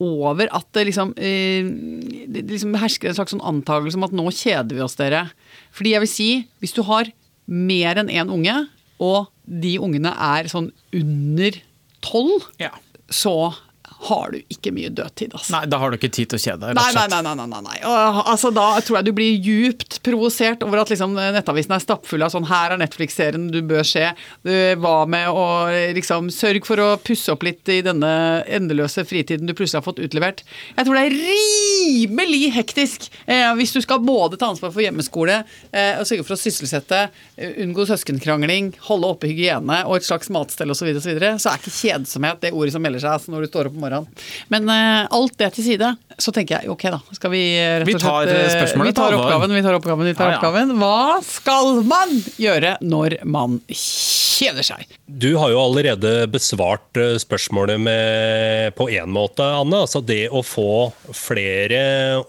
over 0.00 0.48
at 0.54 0.66
det 0.78 0.86
liksom, 0.86 1.10
det 1.18 2.42
liksom 2.46 2.76
hersker 2.78 3.10
en 3.10 3.16
slags 3.18 3.32
sånn 3.34 3.42
antakelse 3.42 3.98
om 3.98 4.06
at 4.06 4.14
nå 4.14 4.28
kjeder 4.30 4.78
vi 4.78 4.84
oss, 4.84 4.94
dere. 4.96 5.24
Fordi 5.74 5.96
jeg 5.96 6.04
vil 6.04 6.12
si, 6.12 6.28
hvis 6.62 6.76
du 6.76 6.84
har 6.86 7.10
mer 7.50 7.98
enn 7.98 8.12
én 8.12 8.30
unge, 8.30 8.54
og 9.02 9.26
de 9.42 9.74
ungene 9.82 10.12
er 10.12 10.48
sånn 10.50 10.70
under 10.94 11.58
tolv, 12.00 12.42
Ja. 12.58 12.70
så 13.10 13.52
har 14.06 14.30
du 14.30 14.38
ikke 14.54 14.70
mye 14.74 14.90
dødtid. 14.94 15.32
Altså. 15.34 15.52
Nei, 15.56 15.64
da 15.70 15.80
har 15.82 15.90
du 15.90 15.98
ikke 15.98 16.10
tid 16.14 16.30
til 16.30 16.38
å 16.38 16.42
kjede 16.42 16.68
deg. 16.68 16.78
Nei, 16.78 16.90
nei, 16.94 17.22
nei. 17.26 17.34
nei, 17.34 17.62
nei. 17.64 17.78
Og, 17.82 18.20
altså, 18.30 18.52
da 18.54 18.68
tror 18.84 19.00
jeg 19.00 19.08
du 19.08 19.12
blir 19.16 19.40
djupt 19.42 19.98
provosert 20.06 20.62
over 20.66 20.82
at 20.84 20.92
liksom, 20.92 21.16
nettavisen 21.34 21.74
er 21.74 21.82
stappfull 21.82 22.22
av 22.22 22.30
sånn 22.34 22.46
Her 22.48 22.76
er 22.76 22.82
Netflix-serien 22.82 23.48
du 23.50 23.58
bør 23.66 23.86
se. 23.86 24.04
Du, 24.46 24.52
Hva 24.78 25.02
med 25.10 25.26
å 25.32 25.46
liksom 25.96 26.30
Sørg 26.34 26.66
for 26.68 26.80
å 26.82 26.88
pusse 27.02 27.32
opp 27.34 27.42
litt 27.46 27.66
i 27.72 27.80
denne 27.84 28.12
endeløse 28.46 29.02
fritiden 29.08 29.48
du 29.48 29.54
plutselig 29.56 29.80
har 29.80 29.86
fått 29.88 30.02
utlevert. 30.04 30.44
Jeg 30.76 30.86
tror 30.86 30.98
det 30.98 31.04
er 31.08 31.18
rimelig 31.18 32.52
hektisk 32.54 33.08
eh, 33.26 33.50
hvis 33.58 33.74
du 33.74 33.80
skal 33.82 34.02
både 34.04 34.38
ta 34.38 34.52
ansvar 34.52 34.70
for 34.74 34.84
hjemmeskole 34.84 35.40
eh, 35.42 35.98
og 35.98 36.06
sørge 36.08 36.26
for 36.26 36.36
å 36.36 36.40
sysselsette, 36.40 37.02
eh, 37.36 37.58
unngå 37.64 37.88
søskenkrangling, 37.88 38.72
holde 38.86 39.10
oppe 39.10 39.30
hygiene 39.30 39.82
og 39.88 39.98
et 39.98 40.08
slags 40.08 40.30
matstell 40.34 40.70
osv., 40.70 40.78
så, 40.78 40.86
videre, 40.86 41.00
og 41.00 41.04
så, 41.04 41.10
videre, 41.10 41.34
så 41.42 41.50
er 41.50 41.62
ikke 41.62 41.74
kjedsomhet 41.74 42.42
det 42.44 42.54
ordet 42.54 42.76
som 42.76 42.84
melder 42.84 43.02
seg 43.02 43.16
altså, 43.16 43.34
når 43.34 43.44
du 43.44 43.50
står 43.50 43.70
opp 43.70 43.74
om 43.74 43.82
morgenen. 43.82 43.87
Men 44.52 44.68
uh, 44.68 45.06
alt 45.14 45.34
det 45.40 45.52
til 45.56 45.64
side, 45.64 45.90
så 46.18 46.32
tenker 46.34 46.58
jeg 46.60 46.70
ok, 46.72 46.84
da. 46.94 46.98
Skal 47.14 47.30
vi 47.30 47.42
eh, 47.58 47.78
rett 47.82 47.88
og 47.88 48.00
slett 48.00 48.04
tar, 48.04 48.30
eh, 48.32 48.48
spørsmålet 48.56 48.90
Vi 48.90 48.96
tar 48.98 49.14
oppgaven, 49.18 49.54
vi 49.54 49.62
tar 49.62 49.76
oppgaven. 49.78 50.06
vi 50.10 50.14
tar 50.18 50.28
Ja, 50.28 50.30
ja. 50.32 50.38
oppgaven. 50.40 50.72
Hva 50.80 51.22
skal 51.22 51.82
man 51.86 52.14
gjøre 52.42 52.72
når 52.82 53.18
man 53.28 53.58
kjeder 53.70 54.66
seg? 54.66 54.84
Du 55.06 55.28
har 55.38 55.50
jo 55.54 55.60
allerede 55.62 56.12
besvart 56.30 56.98
spørsmålet 57.22 57.78
med, 57.82 58.74
på 58.78 58.88
én 58.94 59.10
måte, 59.14 59.46
Anne. 59.62 59.80
Altså 59.86 60.02
det 60.04 60.24
å 60.34 60.42
få 60.46 60.66
flere 61.14 61.80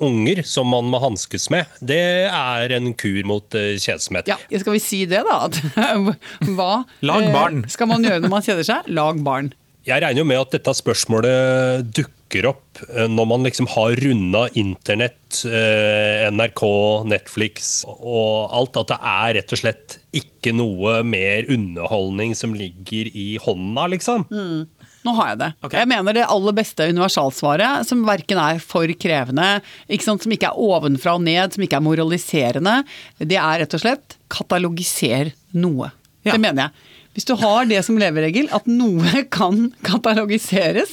unger 0.05 0.43
som 0.47 0.69
man 0.71 0.89
må 0.93 1.01
hanskes 1.03 1.49
med, 1.53 1.65
det 1.81 2.01
er 2.29 2.75
en 2.77 2.91
kur 2.97 3.21
mot 3.29 3.45
kjedsomhet. 3.57 4.29
Ja, 4.29 4.37
skal 4.53 4.75
vi 4.77 4.83
si 4.83 5.03
det, 5.09 5.23
da? 5.27 5.39
At, 5.49 5.57
hva 6.55 6.83
Lag 7.05 7.29
barn. 7.33 7.63
skal 7.71 7.89
man 7.91 8.05
gjøre 8.05 8.21
når 8.25 8.33
man 8.37 8.45
kjeder 8.45 8.65
seg? 8.69 8.89
Lag 8.93 9.21
barn. 9.25 9.51
Jeg 9.89 10.03
regner 10.03 10.21
jo 10.21 10.29
med 10.29 10.41
at 10.41 10.53
dette 10.53 10.73
spørsmålet 10.77 11.87
dukker 11.97 12.45
opp 12.51 12.81
eh, 12.91 13.07
når 13.09 13.29
man 13.31 13.45
liksom 13.47 13.69
har 13.73 13.97
runda 14.03 14.43
internett, 14.59 15.39
eh, 15.49 16.27
NRK, 16.29 16.63
Netflix 17.09 17.71
og 17.89 18.53
alt. 18.53 18.77
At 18.77 18.91
det 18.91 18.99
er 18.99 19.37
rett 19.39 19.55
og 19.55 19.61
slett 19.63 19.97
ikke 20.15 20.53
noe 20.53 20.99
mer 21.07 21.49
underholdning 21.49 22.35
som 22.37 22.53
ligger 22.57 23.09
i 23.09 23.31
hånda, 23.41 23.87
liksom. 23.95 24.27
Nå 24.29 25.15
har 25.15 25.31
jeg 25.31 25.39
det. 25.41 25.49
Okay. 25.63 25.79
Jeg 25.81 25.89
mener 25.89 26.17
det 26.17 26.27
aller 26.27 26.55
beste 26.57 26.89
universalsvaret, 26.91 27.87
som 27.87 28.03
verken 28.07 28.41
er 28.43 28.59
for 28.61 28.91
krevende, 28.99 29.47
ikke 29.87 30.05
sant, 30.05 30.25
som 30.25 30.35
ikke 30.35 30.51
er 30.51 30.59
ovenfra 30.59 31.15
og 31.17 31.23
ned, 31.25 31.55
som 31.55 31.65
ikke 31.65 31.79
er 31.79 31.85
moraliserende, 31.85 32.75
det 33.17 33.39
er 33.39 33.63
rett 33.63 33.77
og 33.77 33.83
slett 33.85 34.19
katalogiser 34.29 35.33
noe. 35.57 35.89
Ja. 36.27 36.35
Det 36.35 36.41
mener 36.43 36.67
jeg. 36.67 36.87
Hvis 37.19 37.27
du 37.27 37.33
har 37.35 37.65
det 37.67 37.81
som 37.83 37.97
leveregel, 37.99 38.47
at 38.55 38.63
noe 38.71 39.25
kan 39.37 39.73
katalogiseres, 39.83 40.89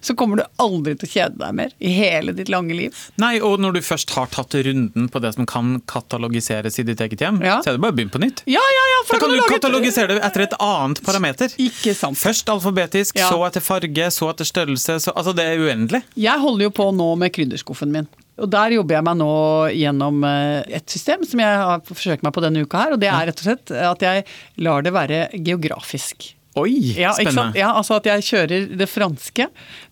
så 0.00 0.14
kommer 0.16 0.40
du 0.40 0.44
aldri 0.62 0.94
til 0.96 1.04
å 1.04 1.10
kjede 1.12 1.36
deg 1.42 1.56
mer 1.58 1.72
i 1.84 1.90
hele 1.92 2.32
ditt 2.32 2.48
lange 2.48 2.72
liv. 2.72 2.96
Nei, 3.20 3.34
og 3.44 3.58
når 3.60 3.76
du 3.76 3.80
først 3.84 4.14
har 4.16 4.30
tatt 4.32 4.56
runden 4.64 5.10
på 5.12 5.20
det 5.20 5.34
som 5.36 5.44
kan 5.44 5.74
katalogiseres 5.84 6.80
i 6.80 6.86
ditt 6.88 7.02
eget 7.04 7.20
hjem, 7.20 7.42
Ja. 7.44 7.58
så 7.60 7.74
er 7.74 7.76
det 7.76 7.82
bare 7.84 7.92
å 7.92 7.98
begynne 7.98 8.14
på 8.16 8.22
nytt. 8.24 8.40
Ja, 8.48 8.62
ja, 8.78 8.84
ja, 8.94 9.02
Da 9.10 9.18
kan 9.20 9.30
du 9.36 9.42
katalogisere 9.52 10.16
det 10.16 10.22
etter 10.24 10.46
et 10.46 10.56
annet 10.58 11.02
parameter. 11.04 11.52
Ikke 11.60 11.92
sant. 11.94 12.16
Først 12.16 12.48
alfabetisk, 12.48 13.18
Ja. 13.20 13.28
så 13.28 13.44
etter 13.46 13.60
farge, 13.60 14.08
så 14.10 14.30
etter 14.32 14.48
størrelse. 14.48 14.96
Så, 15.04 15.12
altså, 15.12 15.36
det 15.36 15.44
er 15.44 15.58
uendelig. 15.60 16.02
Jeg 16.16 16.40
holder 16.40 16.70
jo 16.70 16.70
på 16.70 16.88
nå 16.96 17.14
med 17.18 17.32
krydderskuffen 17.36 17.92
min. 17.92 18.08
Og 18.36 18.50
Der 18.52 18.74
jobber 18.76 18.98
jeg 18.98 19.06
meg 19.06 19.18
nå 19.20 19.32
gjennom 19.72 20.24
eh, 20.28 20.78
et 20.78 20.92
system 20.92 21.24
som 21.24 21.40
jeg 21.40 21.60
har 21.62 21.84
forsøkt 21.88 22.26
meg 22.26 22.34
på 22.36 22.44
denne 22.44 22.64
uka 22.66 22.84
her. 22.84 22.96
Og 22.96 23.00
det 23.00 23.08
er 23.08 23.30
rett 23.30 23.40
og 23.40 23.48
slett 23.48 23.72
at 23.72 24.04
jeg 24.04 24.26
lar 24.66 24.84
det 24.84 24.92
være 24.96 25.22
geografisk. 25.40 26.35
Oi, 26.56 26.94
Ja, 26.96 27.12
spennende. 27.12 27.52
ja, 27.58 27.70
altså 27.76 27.98
at 28.00 28.06
jeg 28.08 28.24
kjører 28.24 28.66
det 28.80 28.86
franske. 28.88 29.46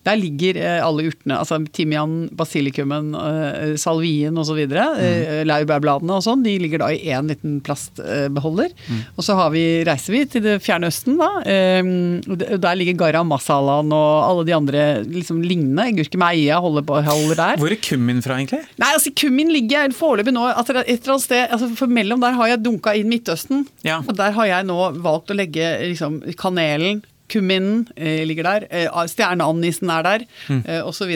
Der 0.05 0.15
ligger 0.17 0.57
eh, 0.57 0.79
alle 0.85 1.07
urtene. 1.11 1.37
Altså 1.37 1.59
timian, 1.73 2.27
basilikumen, 2.33 3.11
eh, 3.13 3.75
salvien 3.81 4.33
osv. 4.41 4.63
Mm. 4.65 4.75
Eh, 5.05 5.43
laurbærbladene 5.45 6.15
og 6.17 6.23
sånn. 6.25 6.41
De 6.45 6.55
ligger 6.61 6.81
da 6.81 6.89
i 6.93 7.03
én 7.13 7.29
liten 7.29 7.59
plastbeholder. 7.65 8.73
Mm. 8.89 9.01
Og 9.15 9.23
så 9.27 9.35
har 9.37 9.51
vi, 9.53 9.63
reiser 9.87 10.15
vi 10.15 10.23
til 10.29 10.41
det 10.45 10.55
fjerne 10.65 10.89
østen, 10.89 11.17
da. 11.21 11.29
Eh, 11.45 12.57
der 12.57 12.77
ligger 12.79 12.97
garam 13.05 13.29
masalaen 13.29 13.93
og 13.93 14.25
alle 14.29 14.45
de 14.49 14.55
andre 14.57 14.85
liksom 15.05 15.41
lignende. 15.45 15.87
Gurkemeia 15.99 16.57
holder, 16.63 16.85
holder 17.05 17.35
der. 17.39 17.61
Hvor 17.61 17.71
er 17.73 17.81
kummin 17.81 18.21
fra, 18.25 18.39
egentlig? 18.41 18.63
Nei, 18.81 18.91
altså 18.97 19.13
kummin 19.17 19.53
ligger 19.53 19.93
foreløpig 19.95 20.33
nå 20.35 20.47
altså, 20.51 20.75
et 20.81 20.97
eller 20.97 21.15
annet 21.15 21.25
sted, 21.27 21.45
altså 21.53 21.69
For 21.77 21.91
mellom 21.91 22.21
der 22.23 22.35
har 22.37 22.49
jeg 22.55 22.63
dunka 22.65 22.93
inn 22.97 23.09
Midtøsten. 23.11 23.65
Ja. 23.85 23.99
Og 24.05 24.15
der 24.17 24.33
har 24.35 24.49
jeg 24.49 24.65
nå 24.67 24.77
valgt 25.05 25.29
å 25.31 25.37
legge 25.37 25.69
liksom, 25.91 26.21
kanelen. 26.55 27.03
Kumminen 27.27 27.87
eh, 27.97 28.21
ligger 28.29 28.43
der, 28.45 28.65
eh, 28.69 28.87
stjerneandisen 29.09 29.89
er 29.89 30.03
der, 30.05 30.25
Mm. 30.47 30.59
eh, 30.67 30.81
osv. 30.85 31.09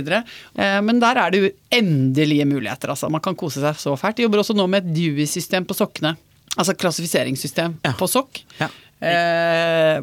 Men 0.82 1.00
der 1.00 1.16
er 1.22 1.30
det 1.32 1.40
uendelige 1.40 1.54
endelige 1.72 2.46
muligheter. 2.50 2.90
Altså. 2.90 3.10
Man 3.12 3.22
kan 3.22 3.36
kose 3.36 3.62
seg 3.62 3.76
så 3.78 3.94
fælt. 3.96 4.16
De 4.18 4.24
jobber 4.24 4.40
også 4.42 4.56
nå 4.58 4.66
med 4.68 4.86
et 4.88 4.94
Dewey-system 4.96 5.66
på 5.70 5.76
sokkene. 5.78 6.16
Altså 6.58 6.74
klassifiseringssystem 6.74 7.76
Ja. 7.86 7.92
på 7.94 8.08
sokk. 8.10 8.42
Ja. 8.60 8.68
Eh, 9.02 10.02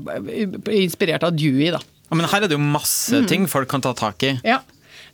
inspirert 0.78 1.24
av 1.26 1.34
Dewey, 1.36 1.70
da. 1.74 1.80
Ja, 2.08 2.14
men 2.16 2.26
her 2.30 2.42
er 2.44 2.48
det 2.48 2.52
jo 2.56 2.62
masse 2.62 3.10
Mm. 3.20 3.26
ting 3.28 3.46
folk 3.48 3.68
kan 3.68 3.80
ta 3.80 3.92
tak 3.92 4.22
i. 4.22 4.40
Ja. 4.44 4.60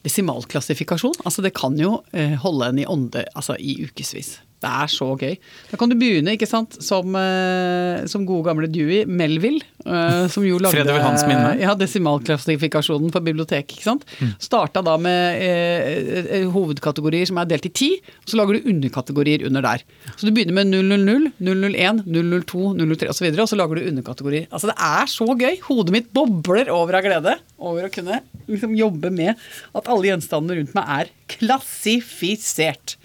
Desimalklassifikasjon. 0.05 1.15
Altså 1.25 1.43
det 1.43 1.55
kan 1.55 1.77
jo 1.79 2.03
holde 2.43 2.69
en 2.69 2.79
i 2.79 2.85
ånde 2.85 3.25
altså, 3.35 3.57
i 3.59 3.79
ukevis. 3.87 4.39
Det 4.63 4.71
er 4.71 4.91
så 4.93 5.09
gøy. 5.19 5.35
Da 5.73 5.79
kan 5.81 5.91
du 5.91 5.97
begynne 5.99 6.37
ikke 6.37 6.47
sant, 6.47 6.77
som, 6.85 7.17
eh, 7.19 8.05
som 8.11 8.27
gode 8.29 8.47
gamle 8.47 8.69
Dewey, 8.71 9.03
Melville, 9.11 9.65
eh, 9.85 10.27
som 10.31 10.45
jo 10.47 10.61
lagde 10.63 10.77
Fredrik 10.77 11.03
hans 11.03 11.25
minne. 11.27 11.57
Ja, 11.59 11.75
desimalklassifikasjonen 11.79 13.11
for 13.15 13.25
bibliotek. 13.27 13.67
ikke 13.75 13.89
sant? 13.89 14.07
Starta 14.43 14.83
da 14.87 14.95
med 15.03 15.43
eh, 15.43 16.31
eh, 16.39 16.47
hovedkategorier 16.53 17.27
som 17.27 17.41
er 17.43 17.51
delt 17.51 17.67
i 17.67 17.73
ti, 17.75 17.91
og 18.23 18.31
så 18.31 18.39
lager 18.39 18.59
du 18.61 18.71
underkategorier 18.71 19.47
under 19.49 19.67
der. 19.67 19.83
Så 20.17 20.29
du 20.29 20.33
begynner 20.35 20.55
med 20.61 20.71
000, 20.71 21.33
001, 21.43 22.05
002, 22.07 22.63
003 22.79 23.11
osv., 23.11 23.29
og 23.35 23.51
så 23.51 23.59
lager 23.59 23.81
du 23.81 23.89
underkategorier. 23.91 24.47
Altså 24.53 24.71
Det 24.71 24.79
er 24.79 25.11
så 25.11 25.27
gøy! 25.27 25.59
Hodet 25.67 25.97
mitt 25.99 26.13
bobler 26.15 26.71
over 26.73 27.01
av 27.01 27.07
glede 27.07 27.37
over 27.63 27.87
å 27.89 27.93
kunne 27.93 28.23
liksom 28.51 28.75
jobbe 28.79 29.11
med 29.15 29.35
at 29.75 29.89
alle 29.91 30.11
gjenstandene 30.11 30.61
rundt 30.61 30.75
meg 30.77 30.95
er 31.01 31.13
klassifisert. 31.33 32.97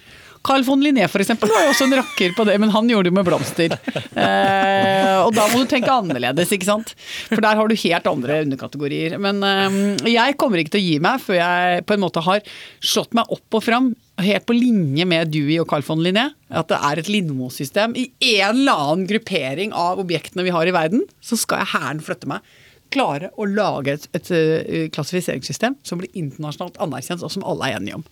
Carl 0.48 0.64
von 0.64 0.84
Linné 0.84 1.04
eksempel, 1.08 1.52
var 1.52 1.66
jo 1.66 1.74
også 1.74 1.88
en 1.88 1.98
rakker 2.00 2.36
på 2.38 2.46
det, 2.48 2.56
men 2.62 2.72
han 2.72 2.88
gjorde 2.90 3.10
det 3.10 3.18
med 3.18 3.28
blomster. 3.28 3.76
Eh, 4.18 5.18
og 5.22 5.34
da 5.36 5.44
må 5.52 5.60
du 5.62 5.68
tenke 5.70 5.92
annerledes, 5.94 6.50
ikke 6.56 6.66
sant. 6.66 6.94
For 7.28 7.44
der 7.44 7.60
har 7.60 7.70
du 7.70 7.76
helt 7.78 8.08
andre 8.10 8.40
underkategorier. 8.46 9.18
Men 9.22 9.44
eh, 9.46 10.10
jeg 10.10 10.38
kommer 10.42 10.62
ikke 10.62 10.74
til 10.78 10.82
å 10.82 10.88
gi 10.88 10.98
meg 11.04 11.22
før 11.22 11.38
jeg 11.38 11.86
på 11.88 11.98
en 11.98 12.04
måte 12.04 12.24
har 12.26 12.42
slått 12.80 13.14
meg 13.18 13.30
opp 13.34 13.60
og 13.60 13.66
fram. 13.66 13.92
Helt 14.24 14.48
på 14.50 14.56
linje 14.58 15.06
med 15.06 15.30
Dewey 15.34 15.60
og 15.62 15.68
Carl 15.70 15.86
von 15.86 16.02
Linné. 16.02 16.30
At 16.50 16.72
det 16.72 16.80
er 16.90 17.02
et 17.02 17.12
Lindmo-system. 17.12 17.94
I 18.00 18.08
en 18.40 18.64
eller 18.64 18.88
annen 18.88 19.10
gruppering 19.10 19.76
av 19.78 20.02
objektene 20.02 20.48
vi 20.48 20.56
har 20.56 20.70
i 20.70 20.76
verden, 20.76 21.06
så 21.22 21.38
skal 21.40 21.62
jeg 21.62 21.76
hæren 21.76 22.02
flytte 22.04 22.32
meg 22.32 22.48
klare 22.94 23.32
å 23.36 23.48
lage 23.50 23.98
et, 23.98 24.08
et, 24.16 24.30
eh, 24.32 24.88
klassifiseringssystem 24.96 25.76
som 25.84 26.00
blir 26.00 26.14
internasjonalt 26.16 26.80
anerkjent, 26.84 27.24
og 27.24 27.34
som 27.34 27.44
alle 27.44 27.68
er 27.68 27.80
enige 27.80 28.00
om. 28.00 28.06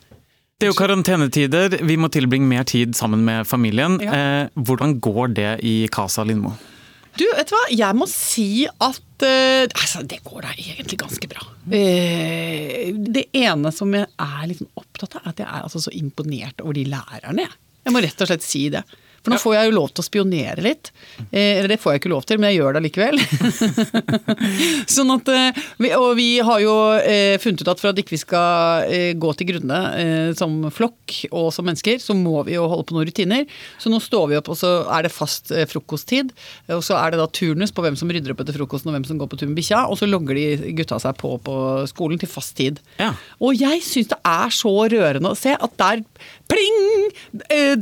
Det 0.56 0.70
er 0.70 0.72
jo 0.72 0.78
karantenetider, 0.80 1.74
vi 1.84 1.98
må 2.00 2.08
tilbringe 2.08 2.48
mer 2.48 2.64
tid 2.64 2.94
sammen 2.96 3.26
med 3.28 3.44
familien. 3.44 3.98
Ja. 4.00 4.14
Eh, 4.16 4.54
hvordan 4.56 4.94
går 5.04 5.34
det 5.36 5.50
i 5.68 5.74
Casa 5.92 6.24
Lindmo? 6.24 6.54
Du, 7.20 7.26
vet 7.28 7.50
du 7.50 7.56
hva? 7.58 7.66
Jeg 7.76 7.98
må 8.00 8.08
si 8.08 8.64
at 8.64 9.26
eh, 9.28 9.66
altså, 9.68 10.06
det 10.08 10.22
går 10.24 10.46
da 10.46 10.54
egentlig 10.56 11.02
ganske 11.02 11.28
bra. 11.32 11.44
Eh, 11.76 12.96
det 12.96 13.26
ene 13.36 13.74
som 13.76 13.92
jeg 14.00 14.08
er 14.08 14.56
sånn 14.56 14.72
opptatt 14.80 15.18
av, 15.20 15.26
er 15.26 15.34
at 15.34 15.44
jeg 15.44 15.50
er 15.50 15.68
altså 15.68 15.84
så 15.90 15.94
imponert 16.00 16.64
over 16.64 16.80
de 16.80 16.88
lærerne. 16.88 17.50
Jeg 17.84 17.92
må 17.92 18.06
rett 18.08 18.24
og 18.24 18.32
slett 18.32 18.48
si 18.48 18.70
det. 18.72 18.86
For 19.26 19.34
nå 19.34 19.40
får 19.42 19.56
jeg 19.56 19.70
jo 19.72 19.74
lov 19.74 19.90
til 19.90 20.04
å 20.04 20.06
spionere 20.06 20.62
litt. 20.62 20.92
Eh, 21.32 21.58
eller 21.58 21.72
det 21.72 21.80
får 21.82 21.96
jeg 21.96 22.04
ikke 22.04 22.12
lov 22.12 22.28
til, 22.30 22.38
men 22.38 22.52
jeg 22.52 22.60
gjør 22.60 22.76
det 22.76 22.82
allikevel. 22.84 23.18
sånn 24.96 25.14
at, 25.16 25.32
eh, 25.34 25.64
og 25.98 26.12
vi 26.20 26.28
har 26.46 26.62
jo 26.62 26.76
eh, 27.00 27.34
funnet 27.42 27.64
ut 27.64 27.72
at 27.74 27.82
for 27.82 27.90
at 27.90 28.02
ikke 28.02 28.14
vi 28.14 28.22
skal 28.22 28.86
gå 29.18 29.32
til 29.40 29.50
grunne 29.50 29.80
som 30.38 30.68
flokk 30.74 31.16
og 31.32 31.48
som 31.56 31.66
mennesker, 31.66 31.98
så 32.02 32.14
må 32.18 32.44
vi 32.46 32.54
jo 32.54 32.68
holde 32.70 32.86
på 32.86 32.96
noen 32.96 33.10
rutiner. 33.10 33.50
Så 33.82 33.90
nå 33.90 33.98
står 34.04 34.30
vi 34.30 34.38
opp, 34.38 34.52
og 34.54 34.60
så 34.60 34.76
er 34.94 35.08
det 35.08 35.14
fast 35.16 35.50
frokosttid. 35.72 36.30
Og 36.76 36.84
så 36.86 37.00
er 37.00 37.14
det 37.14 37.22
da 37.22 37.28
turnus 37.34 37.74
på 37.74 37.82
hvem 37.86 37.98
som 37.98 38.12
rydder 38.14 38.36
opp 38.36 38.44
etter 38.44 38.58
frokosten 38.60 38.92
og 38.92 38.98
hvem 39.00 39.08
som 39.10 39.18
går 39.22 39.32
på 39.32 39.40
tur 39.42 39.50
med 39.50 39.58
bikkja. 39.58 39.86
Og 39.90 39.98
så 39.98 40.10
logger 40.10 40.38
de 40.38 40.76
gutta 40.78 41.02
seg 41.02 41.18
på 41.18 41.34
på 41.46 41.58
skolen 41.90 42.22
til 42.22 42.30
fast 42.30 42.56
tid. 42.60 42.82
Ja. 43.02 43.14
Og 43.42 43.58
jeg 43.58 43.82
syns 43.86 44.14
det 44.14 44.22
er 44.22 44.54
så 44.54 44.74
rørende 44.94 45.34
å 45.34 45.40
se 45.40 45.56
at 45.56 45.78
der 45.82 46.06
pling! 46.52 47.10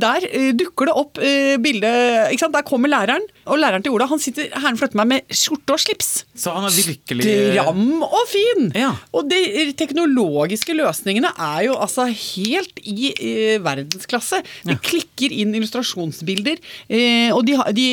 Der 0.00 0.24
dukker 0.56 0.88
det 0.88 0.96
opp 0.96 1.20
eh, 1.34 1.58
bilde 1.62 1.92
ikke 2.30 2.44
sant? 2.44 2.54
Der 2.54 2.66
kommer 2.66 2.90
læreren, 2.92 3.26
og 3.44 3.60
læreren 3.60 3.84
til 3.84 3.94
Ola 3.94 4.08
han 4.10 4.22
sitter 4.22 4.50
herren 4.54 4.78
flytter 4.78 4.98
meg 5.00 5.10
med 5.10 5.34
skjorte 5.34 5.76
og 5.76 5.82
slips. 5.82 6.10
Så 6.38 6.52
han 6.54 6.66
er 6.68 6.74
virkelig 6.74 7.24
Stram 7.24 8.02
og 8.04 8.22
fin! 8.30 8.70
Ja. 8.76 8.92
Og 9.14 9.28
de 9.30 9.70
teknologiske 9.78 10.74
løsningene 10.76 11.30
er 11.32 11.66
jo 11.68 11.76
altså 11.80 12.06
helt 12.08 12.80
i 12.84 13.12
eh, 13.12 13.56
verdensklasse. 13.64 14.40
De 14.66 14.76
klikker 14.80 15.32
inn 15.34 15.54
illustrasjonsbilder. 15.56 16.60
eh, 16.88 17.30
og 17.34 17.44
de, 17.48 17.56
de, 17.76 17.86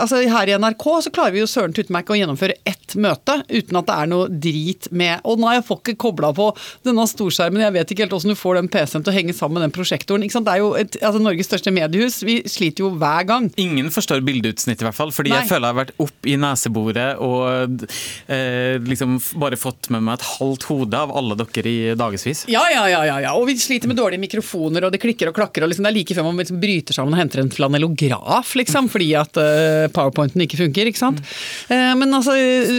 altså 0.00 0.22
her 0.22 0.50
i 0.50 0.58
NRK 0.60 0.86
så 1.06 1.12
klarer 1.14 1.34
vi 1.36 1.42
jo 1.42 1.50
søren 1.50 1.74
tutte 1.76 1.94
meg 1.94 2.04
ikke 2.04 2.16
å 2.16 2.20
gjennomføre 2.20 2.58
ett 2.68 2.96
møte 3.00 3.40
uten 3.50 3.80
at 3.80 3.88
det 3.88 3.96
er 3.96 4.10
noe 4.10 4.28
drit 4.28 4.88
med 4.94 5.24
Og 5.28 5.40
nei, 5.42 5.56
jeg 5.58 5.66
får 5.68 5.80
ikke 5.80 5.96
kobla 6.06 6.30
på 6.36 6.50
denne 6.86 7.06
storskjermen, 7.08 7.62
jeg 7.64 7.74
vet 7.76 7.92
ikke 7.92 8.04
helt 8.04 8.14
hvordan 8.16 8.34
du 8.34 8.38
får 8.38 8.60
den 8.60 8.70
PC-en 8.72 9.04
til 9.04 9.12
å 9.12 9.16
henge 9.16 9.36
sammen 9.36 9.58
med 9.58 9.68
den 9.68 9.74
prosjektoren. 9.74 10.24
Det 10.24 10.52
er 10.52 10.60
jo 10.60 10.72
et, 10.78 10.98
altså 11.02 11.22
Norges 11.22 11.48
største 11.50 11.72
mediehus. 11.74 12.20
Vi 12.26 12.40
sliter 12.50 12.86
jo 12.86 12.92
hver 12.98 13.26
gang. 13.28 13.48
Ingen 13.60 13.90
forstår 13.94 14.24
bildeutsnitt, 14.26 14.73
i 14.82 14.86
hvert 14.88 14.96
fall. 14.96 15.12
Fordi 15.14 15.30
Nei. 15.30 15.38
jeg 15.42 15.50
føler 15.50 15.68
jeg 15.68 15.74
har 15.74 15.80
vært 15.84 15.94
opp 16.04 16.26
i 16.26 16.36
neseboret 16.40 17.20
og 17.22 17.84
eh, 18.28 18.78
liksom 18.82 19.18
bare 19.42 19.58
fått 19.60 19.90
med 19.94 20.02
meg 20.06 20.18
et 20.18 20.26
halvt 20.38 20.66
hode 20.70 21.00
av 21.04 21.12
alle 21.16 21.36
dere 21.38 21.70
i 21.70 21.94
dagevis. 21.98 22.44
Ja, 22.50 22.64
ja, 22.72 22.86
ja, 22.90 23.04
ja, 23.08 23.18
ja. 23.26 23.34
Og 23.38 23.46
vi 23.50 23.56
sliter 23.60 23.90
med 23.90 23.98
dårlige 24.00 24.22
mikrofoner, 24.24 24.86
og 24.88 24.94
det 24.94 25.02
klikker 25.04 25.30
og 25.30 25.36
klakker. 25.38 25.62
og 25.64 25.72
liksom, 25.72 25.84
Det 25.86 25.92
er 25.92 25.98
like 26.00 26.14
før 26.18 26.28
man 26.30 26.40
liksom 26.42 26.60
bryter 26.62 26.96
sammen 26.96 27.14
og 27.14 27.20
henter 27.22 27.42
en 27.44 27.52
flanellograf, 27.54 28.54
liksom, 28.58 28.88
fordi 28.92 29.12
at 29.20 29.36
eh, 29.40 29.86
powerpointen 29.94 30.44
ikke 30.46 30.60
funker. 30.64 30.90
ikke 30.90 31.02
sant? 31.04 31.22
Eh, 31.68 31.94
men 31.98 32.12
altså, 32.14 32.34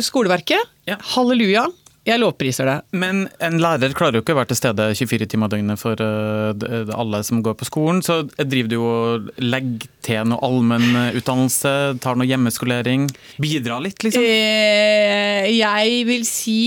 skoleverket, 0.05 0.71
Ja. 0.85 0.97
halleluja. 1.15 1.65
Jeg 2.05 2.21
lovpriser 2.21 2.69
det. 2.69 2.75
Men 2.93 3.25
en 3.43 3.57
lærer 3.62 3.95
klarer 3.97 4.19
jo 4.19 4.24
ikke 4.24 4.35
å 4.35 4.39
være 4.39 4.51
til 4.51 4.59
stede 4.59 4.88
24 4.93 5.27
timer 5.31 5.50
døgnet 5.50 5.81
for 5.81 6.01
eh, 6.05 6.93
alle 6.93 7.21
som 7.25 7.41
går 7.45 7.57
på 7.57 7.67
skolen. 7.69 8.03
Så 8.05 8.21
driver 8.38 8.69
du 8.69 8.77
jo 8.77 8.85
og 8.85 9.31
legger 9.41 9.89
til 10.05 10.29
noe 10.29 10.41
allmennutdannelse, 10.45 11.74
tar 12.03 12.19
noe 12.19 12.29
hjemmeskolering. 12.29 13.09
Bidrar 13.41 13.81
litt, 13.85 14.05
liksom. 14.05 14.21
Eh, 14.21 15.50
jeg 15.57 16.05
vil 16.12 16.27
si 16.29 16.62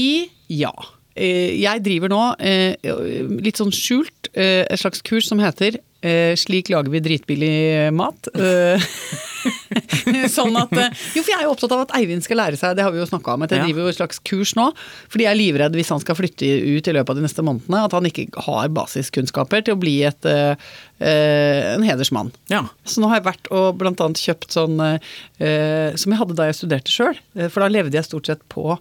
ja. 0.48 0.72
Eh, 1.18 1.54
jeg 1.58 1.82
driver 1.86 2.12
nå 2.12 2.22
eh, 2.38 2.74
litt 3.42 3.58
sånn 3.58 3.74
skjult 3.74 4.30
eh, 4.34 4.64
et 4.66 4.80
slags 4.80 5.02
kurs 5.06 5.28
som 5.30 5.40
heter 5.42 5.78
eh, 6.02 6.34
'Slik 6.36 6.70
lager 6.72 6.92
vi 6.92 7.00
dritbillig 7.04 7.92
mat'. 7.94 8.28
Eh, 8.34 8.88
sånn 10.32 10.56
at 10.58 10.72
eh, 10.74 10.90
Jo, 11.14 11.22
for 11.22 11.30
jeg 11.32 11.38
er 11.38 11.46
jo 11.46 11.52
opptatt 11.54 11.74
av 11.74 11.84
at 11.86 11.94
Eivind 11.98 12.24
skal 12.24 12.40
lære 12.40 12.58
seg, 12.60 12.76
det 12.78 12.84
har 12.86 12.92
vi 12.94 13.00
jo 13.00 13.08
snakka 13.08 13.34
om, 13.34 13.44
at 13.46 13.54
jeg 13.54 13.60
Ja. 13.62 13.66
driver 13.68 13.84
jo 13.86 13.92
et 13.92 13.98
slags 13.98 14.20
kurs 14.26 14.54
nå. 14.58 14.68
Fordi 15.10 15.26
jeg 15.26 15.32
er 15.32 15.40
livredd 15.40 15.78
hvis 15.78 15.92
han 15.94 16.02
skal 16.02 16.18
flytte 16.18 16.46
ut 16.46 16.88
i 16.90 16.94
løpet 16.96 17.10
av 17.14 17.18
de 17.20 17.26
neste 17.26 17.44
månedene, 17.46 17.84
at 17.84 17.96
han 17.96 18.08
ikke 18.08 18.28
har 18.48 18.68
basiskunnskaper 18.74 19.64
til 19.66 19.76
å 19.76 19.80
bli 19.80 19.96
et, 20.08 20.24
eh, 20.26 20.54
eh, 21.00 21.74
en 21.74 21.86
hedersmann. 21.86 22.32
Ja. 22.50 22.66
Så 22.84 23.02
nå 23.02 23.08
har 23.10 23.20
jeg 23.20 23.28
vært 23.30 23.52
og 23.52 23.82
annet 23.88 24.22
kjøpt 24.22 24.54
sånn 24.54 24.78
eh, 24.80 25.94
som 25.96 26.12
jeg 26.12 26.18
hadde 26.20 26.34
da 26.38 26.48
jeg 26.48 26.58
studerte 26.58 26.92
sjøl. 26.92 27.18
For 27.48 27.60
da 27.60 27.68
levde 27.68 27.98
jeg 27.98 28.04
stort 28.04 28.26
sett 28.26 28.42
på 28.48 28.78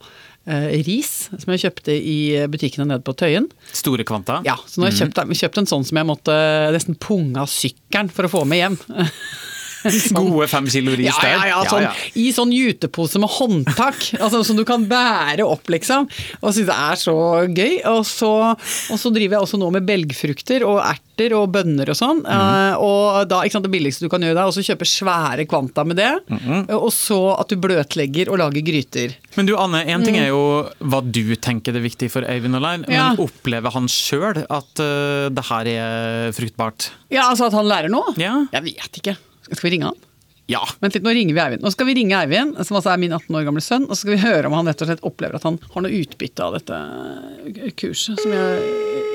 ris, 0.87 1.27
som 1.33 1.51
jeg 1.53 1.65
kjøpte 1.65 1.91
i 1.91 2.17
butikkene 2.47 2.85
nede 2.87 3.03
på 3.03 3.15
Tøyen. 3.19 3.49
Store 3.75 4.05
kvanta. 4.07 4.39
Ja, 4.47 4.55
Så 4.63 4.79
nå 4.79 4.87
har 4.87 4.93
jeg 4.93 5.09
kjøpt, 5.09 5.35
kjøpt 5.41 5.61
en 5.63 5.69
sånn 5.73 5.83
som 5.89 5.99
jeg 5.99 6.07
måtte 6.07 6.37
nesten 6.75 6.95
punge 7.03 7.41
av 7.43 7.51
sykkelen 7.51 8.11
for 8.13 8.29
å 8.29 8.31
få 8.31 8.45
med 8.47 8.63
hjem. 8.63 8.77
Gode 10.17 10.47
fem 10.51 10.67
kilo 10.71 10.95
ris 10.97 11.07
Ja, 11.11 11.15
der. 11.21 11.33
ja, 11.35 11.45
ja, 11.51 11.59
sånn, 11.69 11.87
I 12.19 12.25
sånn 12.35 12.51
jutepose 12.55 13.21
med 13.21 13.29
håndtak, 13.37 13.99
altså, 14.23 14.43
som 14.47 14.57
du 14.59 14.63
kan 14.67 14.85
bære 14.89 15.45
opp, 15.47 15.69
liksom. 15.73 16.07
Og 16.41 16.53
syns 16.55 16.67
det 16.71 16.77
er 16.77 17.01
så 17.01 17.15
gøy. 17.47 17.77
Og 17.93 18.01
så, 18.09 18.31
og 18.55 18.97
så 19.01 19.11
driver 19.13 19.37
jeg 19.37 19.45
også 19.47 19.59
nå 19.61 19.69
med 19.77 19.85
belgfrukter 19.87 20.65
og 20.67 20.81
erter 20.83 21.33
og 21.37 21.47
bønner 21.55 21.89
og 21.93 21.97
sånn. 21.97 22.19
Eh, 22.25 22.73
og 22.83 23.23
da, 23.29 23.41
ikke 23.45 23.57
sant, 23.57 23.65
Det 23.67 23.73
billigste 23.73 24.05
du 24.05 24.11
kan 24.13 24.21
gjøre 24.23 24.37
da, 24.37 24.43
er 24.45 24.51
også 24.51 24.65
kjøpe 24.67 24.85
svære 24.89 25.47
kvanta 25.49 25.85
med 25.87 25.97
det. 26.01 26.11
Og 26.75 26.89
så 26.95 27.19
at 27.37 27.49
du 27.53 27.57
bløtlegger 27.61 28.29
og 28.33 28.41
lager 28.41 28.65
gryter. 28.65 29.15
Men 29.37 29.45
du 29.49 29.55
Anne, 29.59 29.83
en 29.87 30.03
ting 30.05 30.17
er 30.19 30.29
jo 30.31 30.41
hva 30.81 31.01
du 31.05 31.35
tenker 31.37 31.73
det 31.75 31.81
er 31.83 31.87
viktig 31.89 32.11
for 32.13 32.25
Eivind 32.27 32.55
Mm. 32.57 32.85
Ja. 32.89 33.09
men 33.11 33.19
opplever 33.21 33.73
han 33.75 33.85
sjøl 33.91 34.39
at 34.49 34.79
uh, 34.81 35.27
det 35.29 35.43
her 35.49 35.67
er 35.69 36.31
fruktbart? 36.33 36.87
Ja, 37.13 37.27
altså 37.29 37.47
at 37.51 37.55
han 37.57 37.67
lærer 37.69 37.91
noe? 37.91 38.13
Ja. 38.17 38.45
Jeg 38.55 38.63
vet 38.71 38.99
ikke. 39.01 39.13
Skal 39.51 39.69
vi 39.69 39.73
ringe 39.77 39.91
han? 39.91 40.05
Ja. 40.47 40.61
Vent 40.79 40.95
litt, 40.95 41.03
nå 41.03 41.11
ringer 41.11 41.35
vi 41.35 41.41
Eivind. 41.43 41.63
Nå 41.65 41.71
skal 41.73 41.89
vi 41.89 41.97
ringe 41.97 42.15
Eivind, 42.21 42.55
som 42.63 42.77
altså 42.79 42.93
er 42.93 43.01
min 43.01 43.11
18 43.11 43.35
år 43.35 43.47
gamle 43.49 43.63
sønn, 43.63 43.83
og 43.87 43.95
så 43.95 44.05
skal 44.05 44.13
vi 44.15 44.21
høre 44.21 44.47
om 44.47 44.55
han 44.55 44.69
rett 44.69 44.83
og 44.83 44.87
slett 44.87 45.03
opplever 45.07 45.35
at 45.39 45.47
han 45.47 45.57
har 45.73 45.83
noe 45.83 45.99
utbytte 45.99 46.45
av 46.45 46.55
dette 46.55 47.71
kurset. 47.79 48.21
Som 48.23 48.35
jeg, 48.35 48.61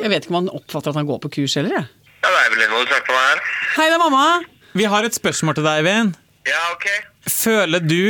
jeg 0.03 0.13
vet 0.13 0.27
ikke 0.27 0.35
om 0.35 0.41
han 0.43 0.51
oppfatter 0.53 0.93
at 0.93 1.01
han 1.01 1.09
går 1.09 1.23
på 1.25 1.33
kurs 1.39 1.57
heller, 1.57 1.79
jeg. 1.79 1.89
Ja, 2.23 2.29
det 2.29 2.43
er 2.43 2.53
vel 2.53 2.69
noe 2.69 2.85
du 2.85 2.93
snakker 2.93 3.17
om 3.17 3.23
her. 3.23 3.41
Hei, 3.79 3.87
det 3.89 3.97
er 3.97 4.03
mamma. 4.05 4.27
Vi 4.77 4.91
har 4.93 5.09
et 5.09 5.17
spørsmål 5.17 5.57
til 5.57 5.67
deg, 5.67 5.81
Eivind. 5.81 6.21
Ja, 6.49 6.61
ok. 6.75 6.87
Føler 7.33 7.81
du 7.81 8.03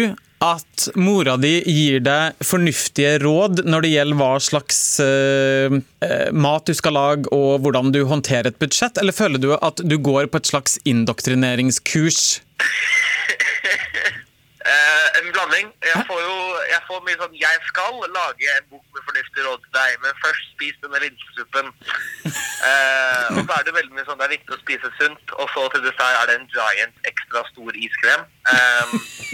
at 0.43 0.89
mora 0.99 1.37
di 1.39 1.53
gir 1.71 2.01
deg 2.03 2.41
fornuftige 2.43 3.19
råd 3.23 3.63
når 3.69 3.85
det 3.85 3.93
gjelder 3.93 4.19
hva 4.19 4.31
slags 4.43 4.81
eh, 5.05 5.77
eh, 6.03 6.31
mat 6.35 6.67
du 6.67 6.75
skal 6.75 6.97
lage 6.99 7.31
og 7.31 7.63
hvordan 7.63 7.93
du 7.95 8.03
håndterer 8.11 8.51
et 8.51 8.59
budsjett, 8.59 8.99
eller 8.99 9.15
føler 9.15 9.43
du 9.43 9.53
at 9.55 9.85
du 9.87 9.97
går 10.03 10.27
på 10.33 10.43
et 10.43 10.51
slags 10.51 10.81
indoktrineringskurs? 10.89 12.41
Eh, 14.73 15.07
en 15.19 15.33
blanding. 15.35 15.69
Jeg 15.91 16.05
får 16.09 16.21
jo 16.29 16.37
jeg 16.73 16.83
får 16.89 17.01
mye 17.07 17.19
sånn 17.21 17.35
Jeg 17.41 17.59
skal 17.69 17.99
lage 18.17 18.49
en 18.57 18.69
bok 18.71 18.85
med 18.95 19.05
fornuftige 19.09 19.45
råd 19.47 19.65
til 19.65 19.73
deg, 19.77 19.97
men 20.05 20.21
først 20.25 20.45
spis 20.55 20.81
denne 20.85 21.05
linsesuppen. 21.05 21.73
Eh, 22.63 23.29
og 23.35 23.41
så 23.43 23.55
er 23.57 23.65
det 23.67 23.73
veldig 23.75 23.97
mye 23.97 24.05
sånn 24.07 24.21
det 24.21 24.27
er 24.29 24.35
viktig 24.37 24.55
å 24.55 24.59
spise 24.61 24.91
sunt, 24.95 25.33
og 25.35 25.49
så 25.51 25.65
til 25.73 25.83
dessert 25.83 26.19
er 26.21 26.29
det 26.31 26.37
en 26.39 26.45
giant 26.53 27.09
ekstra 27.11 27.41
stor 27.49 27.79
iskrem. 27.87 28.23
Eh, 28.53 28.93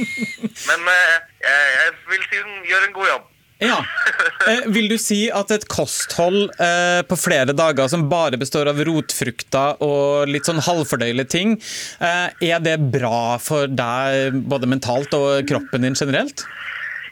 men 0.71 0.89
eh, 0.95 1.27
jeg, 1.45 1.91
vil 2.09 2.25
si 2.25 2.41
den 2.41 2.65
gjør 2.71 2.87
en 2.87 2.97
god 2.97 3.11
jobb. 3.11 3.27
Ja. 3.65 3.81
Eh, 4.49 4.65
vil 4.73 4.87
du 4.89 4.95
si 5.03 5.27
at 5.35 5.51
et 5.53 5.65
kosthold 5.69 6.55
eh, 6.63 7.01
på 7.05 7.17
flere 7.21 7.53
dager 7.53 7.89
som 7.91 8.07
bare 8.09 8.39
består 8.41 8.71
av 8.71 8.79
rotfrukter 8.87 9.83
og 9.85 10.31
litt 10.31 10.47
sånn 10.49 10.63
halvfordøyelige 10.65 11.29
ting, 11.35 11.57
eh, 12.01 12.31
er 12.49 12.63
det 12.65 12.79
bra 12.95 13.37
for 13.43 13.69
deg 13.69 14.39
både 14.49 14.71
mentalt 14.71 15.13
og 15.19 15.43
kroppen 15.51 15.85
din 15.85 15.99
generelt? 15.99 16.47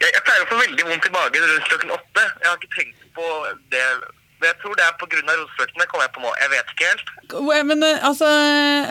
Jeg, 0.01 0.15
jeg 0.15 0.23
pleier 0.25 0.47
å 0.47 0.49
få 0.49 0.61
veldig 0.63 0.87
vondt 0.89 1.09
i 1.09 1.13
magen 1.13 1.49
rundt 1.51 1.69
klokken 1.69 1.93
åtte. 1.99 2.25
Jeg 2.25 2.49
har 2.49 2.57
ikke 2.57 2.73
tenkt 2.79 3.05
på 3.19 3.27
det. 3.75 3.83
Men 4.37 4.49
jeg 4.51 4.59
tror 4.63 4.79
det 4.79 4.85
er 4.87 4.97
pga. 5.01 5.21
rotfruktene, 5.27 5.89
kommer 5.91 6.07
jeg 6.07 6.15
på 6.15 6.25
nå. 6.25 6.33
Jeg 6.41 6.53
vet 6.53 6.73
ikke 6.73 6.93
helt. 6.93 7.13
Men 7.73 7.85
eh, 7.91 8.07
altså, 8.07 8.31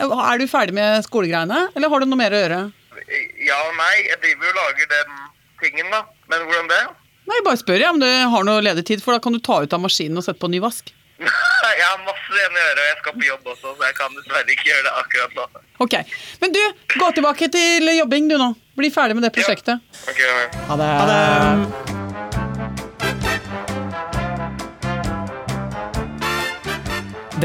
er 0.02 0.38
du 0.38 0.46
ferdig 0.50 0.76
med 0.76 1.02
skolegreiene, 1.06 1.64
eller 1.74 1.90
har 1.90 2.04
du 2.04 2.10
noe 2.10 2.20
mer 2.20 2.36
å 2.36 2.44
gjøre? 2.44 2.60
Ja 3.46 3.58
og 3.64 3.74
nei. 3.80 3.96
Jeg 4.10 4.22
driver 4.22 4.48
jo 4.48 4.54
og 4.54 4.62
lager 4.62 4.94
den 4.94 5.18
tingen, 5.64 5.90
da. 5.94 6.04
Men 6.30 6.46
hvordan 6.46 6.72
det? 6.74 6.84
Nei, 7.26 7.40
bare 7.46 7.58
spør 7.58 7.82
jeg 7.82 7.90
om 7.90 7.98
du 8.02 8.06
har 8.06 8.46
noe 8.46 8.62
ledig 8.62 8.86
tid, 8.86 9.02
for 9.02 9.16
da 9.16 9.22
kan 9.22 9.34
du 9.34 9.42
ta 9.42 9.62
ut 9.64 9.74
av 9.74 9.82
maskinen 9.82 10.20
og 10.20 10.26
sette 10.26 10.42
på 10.42 10.50
ny 10.52 10.60
vask. 10.62 10.92
jeg 11.78 11.82
har 11.82 11.98
masse 12.04 12.38
igjen 12.38 12.54
å 12.54 12.62
gjøre, 12.62 12.78
og 12.78 12.86
jeg 12.90 12.98
skal 13.00 13.16
på 13.16 13.26
jobb 13.30 13.50
også, 13.54 13.72
så 13.72 13.88
jeg 13.88 13.98
kan 13.98 14.16
dessverre 14.20 14.56
ikke 14.56 14.70
gjøre 14.70 14.86
det 14.86 14.94
akkurat 15.02 15.36
nå. 15.40 15.66
Ok, 15.86 15.98
Men 16.44 16.56
du, 16.56 16.62
gå 16.94 17.10
tilbake 17.18 17.50
til 17.52 17.92
jobbing 17.96 18.30
du 18.32 18.38
nå. 18.40 18.52
Bli 18.76 18.92
ferdig 18.92 19.18
med 19.18 19.26
det 19.26 19.34
prosjektet. 19.36 19.84
Ok, 20.06 20.22
ja. 20.22 20.48
Ha 20.70 20.80
det. 20.80 20.90
Ha 21.00 21.12
det. 21.12 21.95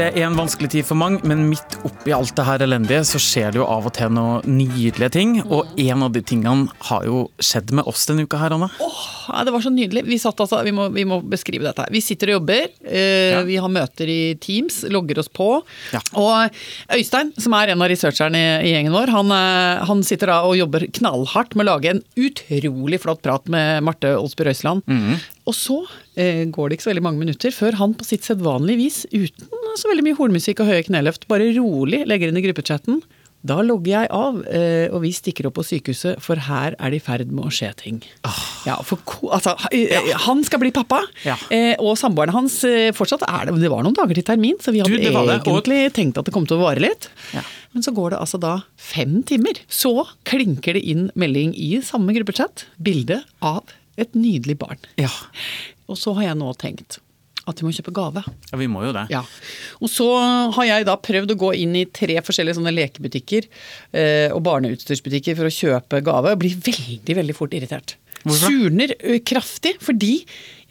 Det 0.02 0.08
er 0.18 0.24
en 0.26 0.34
vanskelig 0.34 0.66
tid 0.72 0.86
for 0.88 0.98
mange, 0.98 1.20
men 1.30 1.44
midt 1.46 1.76
oppi 1.86 2.10
alt 2.10 2.32
det 2.34 2.42
her 2.42 2.62
elendige, 2.64 3.04
så 3.06 3.20
skjer 3.22 3.52
det 3.54 3.60
jo 3.60 3.66
av 3.70 3.84
og 3.86 3.92
til 3.94 4.10
noen 4.10 4.42
nydelige 4.50 5.12
ting. 5.14 5.36
Og 5.44 5.68
en 5.78 6.02
av 6.02 6.10
de 6.16 6.22
tingene 6.26 6.72
har 6.88 7.04
jo 7.06 7.20
skjedd 7.38 7.70
med 7.78 7.86
oss 7.86 8.08
denne 8.10 8.24
uka 8.26 8.40
her, 8.40 8.56
Anne. 8.56 8.66
Oh, 8.82 9.28
det 9.46 9.54
var 9.54 9.62
så 9.62 9.70
nydelig. 9.70 10.02
Vi, 10.08 10.18
satt 10.18 10.42
altså, 10.42 10.58
vi, 10.66 10.72
må, 10.74 10.88
vi 10.90 11.04
må 11.06 11.20
beskrive 11.22 11.68
dette 11.68 11.84
her. 11.86 11.92
Vi 11.94 12.02
sitter 12.02 12.32
og 12.32 12.40
jobber. 12.40 12.66
Eh, 12.82 13.10
Ja. 13.32 13.44
Vi 13.46 13.60
har 13.62 13.70
møter 13.70 14.10
i 14.10 14.34
Teams, 14.42 14.80
logger 14.90 15.20
oss 15.22 15.30
på. 15.30 15.46
Ja. 15.94 16.00
Og 16.18 16.58
Øystein, 16.98 17.30
som 17.38 17.54
er 17.54 17.70
en 17.70 17.84
av 17.86 17.92
researcherne 17.92 18.40
i, 18.42 18.50
i 18.66 18.72
gjengen 18.74 18.96
vår, 18.96 19.12
han, 19.14 19.30
eh, 19.38 19.84
han 19.86 20.02
sitter 20.06 20.32
da 20.34 20.40
og 20.48 20.58
jobber 20.58 20.88
knallhardt 20.98 21.54
med 21.54 21.68
å 21.68 21.76
lage 21.76 21.94
en 21.94 22.02
utrolig 22.18 22.98
flott 23.06 23.22
prat 23.22 23.46
med 23.52 23.86
Marte 23.86 24.16
Olsby 24.18 24.50
Røisland. 24.50 24.82
Og 25.46 25.54
så 25.54 25.78
går 26.16 26.68
det 26.68 26.76
ikke 26.78 26.84
så 26.88 26.92
veldig 26.92 27.02
mange 27.08 27.22
minutter 27.24 27.50
før 27.56 27.72
han 27.80 27.94
på 27.94 28.04
sitt 28.04 28.22
sedvanlige 28.28 28.76
vis, 28.82 29.02
uten 29.12 29.48
så 29.80 29.88
veldig 29.88 30.04
mye 30.04 30.18
hornmusikk 30.18 30.60
og 30.60 30.68
høye 30.68 30.84
kneløft, 30.84 31.26
bare 31.32 31.46
rolig 31.56 32.02
legger 32.06 32.28
inn 32.28 32.36
i 32.36 32.42
gruppechatten. 32.44 32.98
Da 33.42 33.56
logger 33.66 33.90
jeg 34.04 34.08
av, 34.14 34.36
eh, 34.54 34.86
og 34.94 35.00
vi 35.02 35.08
stikker 35.10 35.48
opp 35.48 35.56
på 35.56 35.64
sykehuset, 35.66 36.20
for 36.22 36.36
her 36.36 36.76
er 36.78 36.90
det 36.92 37.00
i 37.00 37.02
ferd 37.02 37.32
med 37.34 37.48
å 37.48 37.50
skje 37.50 37.72
ting. 37.80 37.96
Ja, 38.68 38.76
for 38.86 39.00
altså, 39.34 39.56
eh, 39.72 40.12
Han 40.28 40.44
skal 40.44 40.60
bli 40.60 40.70
pappa, 40.70 41.00
Ja. 41.24 41.34
eh, 41.50 41.74
og 41.80 41.96
samboeren 41.98 42.30
hans 42.30 42.62
eh, 42.62 42.92
fortsatt 42.92 43.24
er 43.26 43.46
det. 43.50 43.58
Det 43.60 43.70
var 43.72 43.82
noen 43.82 43.94
dager 43.98 44.14
til 44.14 44.22
termin, 44.22 44.60
så 44.62 44.70
vi 44.70 44.78
Du, 44.82 44.92
hadde 44.92 45.00
det 45.02 45.42
egentlig 45.42 45.86
og- 45.86 45.92
tenkt 45.94 46.18
at 46.18 46.24
det 46.26 46.32
kom 46.34 46.46
til 46.46 46.58
å 46.58 46.62
vare 46.62 46.78
litt. 46.78 47.08
Ja. 47.34 47.40
Men 47.74 47.82
så 47.82 47.92
går 47.92 48.10
det 48.10 48.20
altså 48.20 48.38
da 48.38 48.62
fem 48.76 49.24
timer. 49.24 49.54
Så 49.68 50.06
klinker 50.24 50.74
det 50.74 50.84
inn 50.84 51.10
melding 51.16 51.52
i 51.56 51.80
samme 51.82 52.14
gruppechat. 52.14 52.66
Bilde 52.80 53.24
av 53.42 53.64
et 53.98 54.12
nydelig 54.14 54.56
barn. 54.58 54.78
Ja. 54.96 55.08
Og 55.92 55.98
så 56.00 56.14
har 56.18 56.30
jeg 56.30 56.40
nå 56.40 56.52
tenkt 56.60 57.00
at 57.42 57.58
vi 57.58 57.66
må 57.66 57.72
kjøpe 57.74 57.94
gave. 57.94 58.22
ja, 58.22 58.58
vi 58.58 58.68
må 58.70 58.84
jo 58.86 58.92
det. 58.94 59.08
Ja. 59.10 59.24
Og 59.82 59.90
så 59.90 60.06
har 60.54 60.66
jeg 60.68 60.86
da 60.86 60.94
prøvd 61.00 61.34
å 61.34 61.38
gå 61.40 61.50
inn 61.64 61.74
i 61.78 61.88
tre 61.90 62.14
forskjellige 62.22 62.60
sånne 62.60 62.74
lekebutikker 62.76 63.48
eh, 63.48 64.28
og 64.30 64.44
barneutstyrsbutikker 64.46 65.38
for 65.38 65.50
å 65.50 65.54
kjøpe 65.54 66.02
gave. 66.06 66.34
Og 66.36 66.42
blir 66.44 66.54
veldig, 66.54 67.16
veldig 67.18 67.36
fort 67.36 67.56
irritert. 67.58 67.96
Hvorfor? 68.22 68.46
Surner 68.46 68.94
kraftig, 69.26 69.74
fordi 69.82 70.20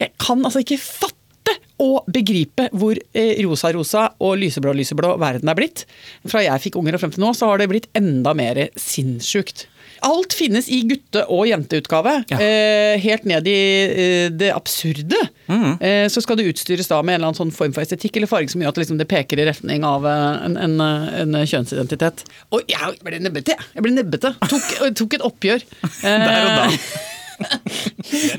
jeg 0.00 0.14
kan 0.22 0.40
altså 0.40 0.62
ikke 0.64 0.80
fatte 0.80 1.58
og 1.82 2.06
begripe 2.14 2.68
hvor 2.78 2.96
eh, 2.96 3.34
rosa-rosa 3.44 4.06
og 4.22 4.38
lyseblå-lyseblå 4.40 5.16
verden 5.20 5.52
er 5.52 5.58
blitt. 5.58 5.84
Fra 6.24 6.40
jeg 6.44 6.68
fikk 6.68 6.80
unger 6.80 6.96
og 6.96 7.04
frem 7.04 7.12
til 7.12 7.24
nå, 7.26 7.34
så 7.36 7.50
har 7.50 7.60
det 7.60 7.68
blitt 7.72 7.90
enda 7.98 8.32
mer 8.38 8.64
sinnssykt. 8.80 9.66
Alt 10.02 10.34
finnes 10.34 10.66
i 10.72 10.80
gutte- 10.88 11.24
og 11.30 11.44
jenteutgave. 11.46 12.14
Ja. 12.32 12.38
Eh, 12.42 12.96
helt 13.02 13.24
ned 13.28 13.46
i 13.46 13.56
eh, 13.86 14.26
det 14.34 14.50
absurde. 14.54 15.18
Eh, 15.46 16.08
så 16.10 16.22
skal 16.24 16.38
det 16.40 16.48
utstyres 16.50 16.90
da 16.90 16.98
med 17.02 17.14
en 17.14 17.20
eller 17.20 17.30
annen 17.32 17.38
sånn 17.38 17.54
form 17.54 17.74
for 17.76 17.84
estetikk 17.84 18.18
eller 18.18 18.30
farge 18.30 18.50
som 18.52 18.62
gjør 18.64 18.74
at 18.74 18.82
liksom 18.82 18.98
det 18.98 19.08
peker 19.10 19.42
i 19.42 19.46
retning 19.48 19.86
av 19.86 20.06
eh, 20.08 20.44
en, 20.48 20.58
en, 20.58 20.76
en 20.82 21.40
kjønnsidentitet. 21.46 22.24
Og 22.54 22.66
jeg 22.70 22.98
ble 23.06 23.22
nebbete, 23.22 23.54
jeg. 23.58 23.82
Ble 23.84 23.94
nebbete. 23.94 24.34
Tok, 24.50 24.70
tok 24.98 25.18
et 25.18 25.26
oppgjør. 25.30 25.66
Eh, 25.84 26.22
Der 26.26 26.46
og 26.46 26.54
da. 26.62 26.68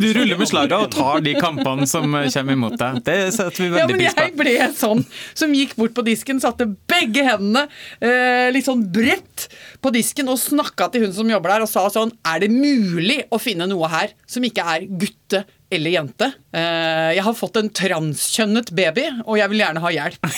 Du 0.01 0.07
ruller 0.13 0.37
med 0.39 0.49
slaget 0.49 0.75
og 0.77 0.91
tar 0.93 1.23
de 1.25 1.33
kampene 1.39 1.87
som 1.89 2.05
kommer 2.05 2.57
imot 2.57 2.75
deg. 2.79 2.99
Det 3.05 3.17
setter 3.35 3.63
vi 3.63 3.69
veldig 3.73 3.97
pris 3.97 4.15
på. 4.15 4.25
jeg 4.25 4.35
ble 4.39 4.55
sånn 4.77 5.03
som 5.33 5.55
gikk 5.55 5.75
bort 5.79 5.95
på 5.97 6.05
disken, 6.05 6.41
satte 6.43 6.67
begge 6.89 7.25
hendene 7.25 7.65
eh, 8.03 8.49
litt 8.53 8.67
sånn 8.67 8.85
bredt 8.93 9.47
på 9.83 9.91
disken 9.93 10.31
og 10.31 10.39
snakka 10.41 10.89
til 10.93 11.07
hun 11.07 11.15
som 11.15 11.29
jobber 11.29 11.55
der 11.55 11.65
og 11.65 11.71
sa 11.71 11.85
sånn 11.93 12.13
Er 12.29 12.43
det 12.43 12.51
mulig 12.53 13.23
å 13.33 13.39
finne 13.41 13.67
noe 13.69 13.89
her 13.91 14.13
som 14.29 14.45
ikke 14.45 14.65
er 14.75 14.87
gutte 14.87 15.43
eller 15.73 15.95
jente? 15.97 16.29
Eh, 16.53 17.13
jeg 17.17 17.25
har 17.25 17.37
fått 17.37 17.57
en 17.61 17.71
transkjønnet 17.73 18.73
baby, 18.75 19.07
og 19.25 19.39
jeg 19.39 19.53
vil 19.53 19.63
gjerne 19.65 19.83
ha 19.83 19.95
hjelp. 19.95 20.29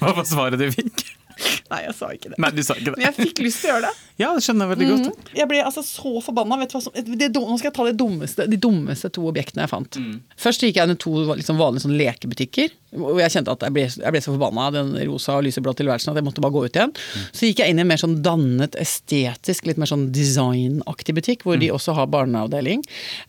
Hva 0.00 0.14
var 0.16 0.26
svaret 0.28 0.60
du 0.60 0.70
fikk? 0.72 1.04
Nei, 1.72 1.80
jeg 1.86 1.94
sa 1.98 2.10
ikke 2.14 2.32
det. 2.32 2.38
Nei, 2.42 2.50
du 2.54 2.62
sa 2.64 2.76
ikke 2.78 2.92
det. 2.92 2.98
Men 2.98 3.06
jeg 3.08 3.16
fikk 3.18 3.42
lyst 3.44 3.62
til 3.62 3.70
å 3.70 3.74
gjøre 3.74 3.88
det. 3.88 3.92
Ja, 4.20 4.30
det 4.36 4.44
skjønner 4.46 4.68
jeg 4.68 4.72
veldig 4.74 4.88
godt. 4.90 5.30
Jeg 5.34 5.50
ble 5.50 5.62
altså 5.64 5.82
så 5.86 6.12
forbanna. 6.22 6.58
Vet 6.60 6.70
du 6.70 6.76
hva 6.76 6.82
som, 6.84 6.94
det, 6.94 7.30
nå 7.34 7.58
skal 7.58 7.70
jeg 7.70 7.76
ta 7.78 7.86
det 7.88 7.96
dummeste, 7.98 8.46
de 8.50 8.58
dummeste 8.60 9.10
to 9.16 9.24
objektene 9.30 9.64
jeg 9.64 9.72
fant. 9.72 9.98
Først 10.44 10.66
gikk 10.66 10.78
jeg 10.78 10.88
inn 10.88 10.94
i 10.94 11.00
to 11.06 11.14
liksom 11.32 11.58
vanlige 11.60 11.86
sånn 11.86 11.96
lekebutikker, 11.98 12.74
og 12.94 13.18
jeg 13.18 13.32
kjente 13.34 13.54
at 13.54 13.64
jeg 13.66 13.74
ble, 13.74 13.84
jeg 13.88 14.14
ble 14.14 14.22
så 14.22 14.32
forbanna 14.34 14.68
av 14.68 14.76
den 14.76 14.92
rosa 15.08 15.38
og 15.38 15.46
lyseblå 15.46 15.74
tilværelsen 15.78 16.12
at 16.12 16.20
jeg 16.20 16.26
måtte 16.26 16.42
bare 16.44 16.54
gå 16.54 16.64
ut 16.66 16.78
igjen. 16.78 16.92
Så 17.34 17.48
gikk 17.48 17.62
jeg 17.62 17.72
inn 17.72 17.80
i 17.80 17.84
en 17.84 17.90
mer 17.90 18.00
sånn 18.00 18.16
dannet, 18.24 18.76
estetisk, 18.80 19.66
litt 19.68 19.80
mer 19.80 19.90
sånn 19.90 20.06
designaktig 20.14 21.16
butikk, 21.16 21.44
hvor 21.46 21.58
de 21.60 21.70
også 21.74 21.96
har 21.98 22.10
barneavdeling. 22.12 22.84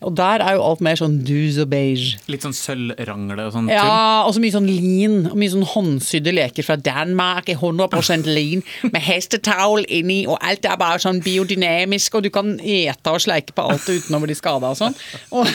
Og 0.06 0.16
der 0.20 0.44
er 0.46 0.58
jo 0.58 0.66
alt 0.66 0.84
mer 0.86 1.00
sånn 1.00 1.18
douze 1.26 1.66
og 1.66 1.72
beige. 1.74 2.20
Litt 2.32 2.46
sånn 2.46 2.56
sølvrangle 2.58 3.48
og 3.48 3.56
sånn. 3.56 3.72
Ja, 3.74 4.26
og 4.28 4.36
så 4.36 4.44
mye 4.44 4.56
sånn 4.56 4.70
lin, 4.70 5.18
og 5.32 5.38
mye 5.42 5.54
sånn 5.56 5.68
håndsydde 5.74 6.36
leker 6.36 6.68
fra 6.68 6.78
Danmark, 6.80 7.50
er 7.50 7.60
100% 7.60 8.30
lin, 8.30 8.64
med 8.86 9.02
hestetowel 9.06 9.88
inni, 9.90 10.24
og 10.30 10.40
alt 10.46 10.68
er 10.68 10.80
bare 10.82 11.02
sånn 11.02 11.24
biodynamisk, 11.26 12.20
og 12.20 12.28
du 12.28 12.32
kan 12.34 12.56
ete 12.62 13.14
og 13.14 13.24
sleike 13.26 13.56
på 13.56 13.66
alt 13.66 13.90
utenom 13.90 14.24
å 14.24 14.30
bli 14.30 14.38
skada 14.38 14.74
og 14.74 14.80
sånn. 14.80 14.98
Og, 15.36 15.50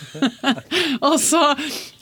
og 1.08 1.16
så 1.22 1.40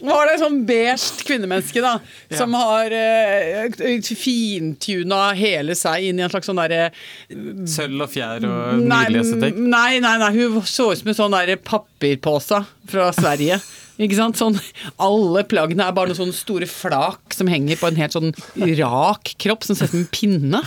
var 0.04 0.28
det 0.28 0.34
et 0.36 0.42
sånn 0.42 0.60
beige 0.68 1.24
kvinnemenneske 1.26 1.82
da, 1.84 1.96
som 2.34 2.54
har 2.58 2.94
uh, 2.94 4.12
fintuna 4.18 5.20
hele 5.38 5.76
seg 5.78 6.08
inn 6.08 6.20
i 6.20 6.26
en 6.26 6.32
slags 6.32 6.48
sånn 6.48 6.60
derre 6.60 6.88
Sølv 7.68 8.06
og 8.06 8.12
fjær 8.12 8.46
og 8.48 8.80
nei, 8.82 9.04
nei, 9.12 9.52
nei, 10.00 10.16
nei, 10.22 10.32
hun 10.38 10.60
så 10.64 10.92
ut 10.92 11.02
som 11.02 11.12
en 11.12 11.20
sånn 11.22 11.36
derre 11.36 11.58
papirpose 11.60 12.62
fra 12.88 13.10
Sverige. 13.16 13.60
Ikke 14.02 14.14
sant? 14.14 14.38
Sånn, 14.38 14.58
alle 15.02 15.42
plaggene 15.48 15.88
er 15.88 15.94
bare 15.94 16.12
noen 16.12 16.20
sånne 16.20 16.36
store 16.36 16.68
flak 16.70 17.34
som 17.34 17.50
henger 17.50 17.80
på 17.80 17.88
en 17.90 17.98
helt 17.98 18.14
sånn 18.14 18.30
rak 18.78 19.34
kropp, 19.42 19.66
som 19.66 19.78
ser 19.78 19.90
ut 19.90 19.94
som 19.94 20.04
en 20.04 20.12
pinne. 20.14 20.62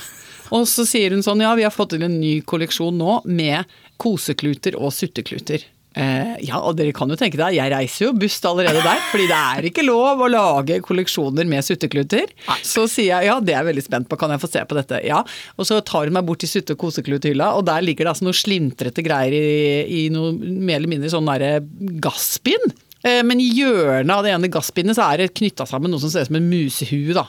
Og 0.52 0.66
så 0.68 0.84
sier 0.88 1.16
hun 1.16 1.24
sånn, 1.24 1.44
ja, 1.44 1.54
vi 1.56 1.64
har 1.64 1.72
fått 1.72 1.94
til 1.96 2.04
en 2.04 2.20
ny 2.20 2.42
kolleksjon 2.44 2.98
nå 3.00 3.22
med 3.32 3.72
kosekluter 4.02 4.76
og 4.76 4.92
suttekluter. 4.96 5.64
Eh, 5.92 6.38
ja, 6.48 6.62
og 6.64 6.78
dere 6.80 6.94
kan 6.96 7.12
jo 7.12 7.18
tenke 7.20 7.40
deg, 7.40 7.58
jeg 7.58 7.72
reiser 7.74 8.06
jo 8.06 8.14
buss 8.16 8.38
allerede 8.48 8.80
der, 8.80 9.02
fordi 9.12 9.26
det 9.28 9.40
er 9.40 9.68
ikke 9.68 9.84
lov 9.84 10.22
å 10.24 10.30
lage 10.32 10.80
kolleksjoner 10.86 11.50
med 11.50 11.66
suttekluter. 11.68 12.32
Så 12.64 12.86
sier 12.92 13.12
jeg 13.12 13.28
ja, 13.28 13.40
det 13.44 13.56
er 13.56 13.60
jeg 13.60 13.70
veldig 13.74 13.84
spent 13.90 14.12
på, 14.12 14.20
kan 14.20 14.32
jeg 14.32 14.44
få 14.44 14.52
se 14.52 14.64
på 14.68 14.78
dette? 14.78 15.02
Ja. 15.08 15.20
Og 15.58 15.68
så 15.68 15.82
tar 15.84 16.08
hun 16.08 16.16
meg 16.16 16.28
bort 16.28 16.44
til 16.44 16.52
sutte- 16.52 16.78
og 16.78 16.86
koseklutehylla, 16.86 17.52
og 17.58 17.68
der 17.68 17.84
ligger 17.84 18.08
det 18.08 18.14
altså 18.14 18.30
noe 18.30 18.38
slintrete 18.38 19.04
greier 19.04 19.36
i, 19.36 20.06
i 20.06 20.08
noe 20.14 20.32
mer 20.40 20.80
eller 20.80 20.94
mindre 20.96 21.12
sånn 21.12 21.28
derre 21.28 21.60
gasspinn. 22.04 22.72
Eh, 23.04 23.20
men 23.28 23.44
i 23.44 23.50
hjørnet 23.58 24.16
av 24.16 24.24
det 24.24 24.32
ene 24.36 24.52
gasspinnet 24.54 24.96
så 24.96 25.10
er 25.12 25.26
det 25.26 25.34
knytta 25.36 25.68
sammen 25.68 25.92
noe 25.92 26.02
som 26.04 26.14
ser 26.14 26.24
ut 26.24 26.32
som 26.32 26.40
en 26.40 26.52
musehue, 26.52 27.18
da. 27.18 27.28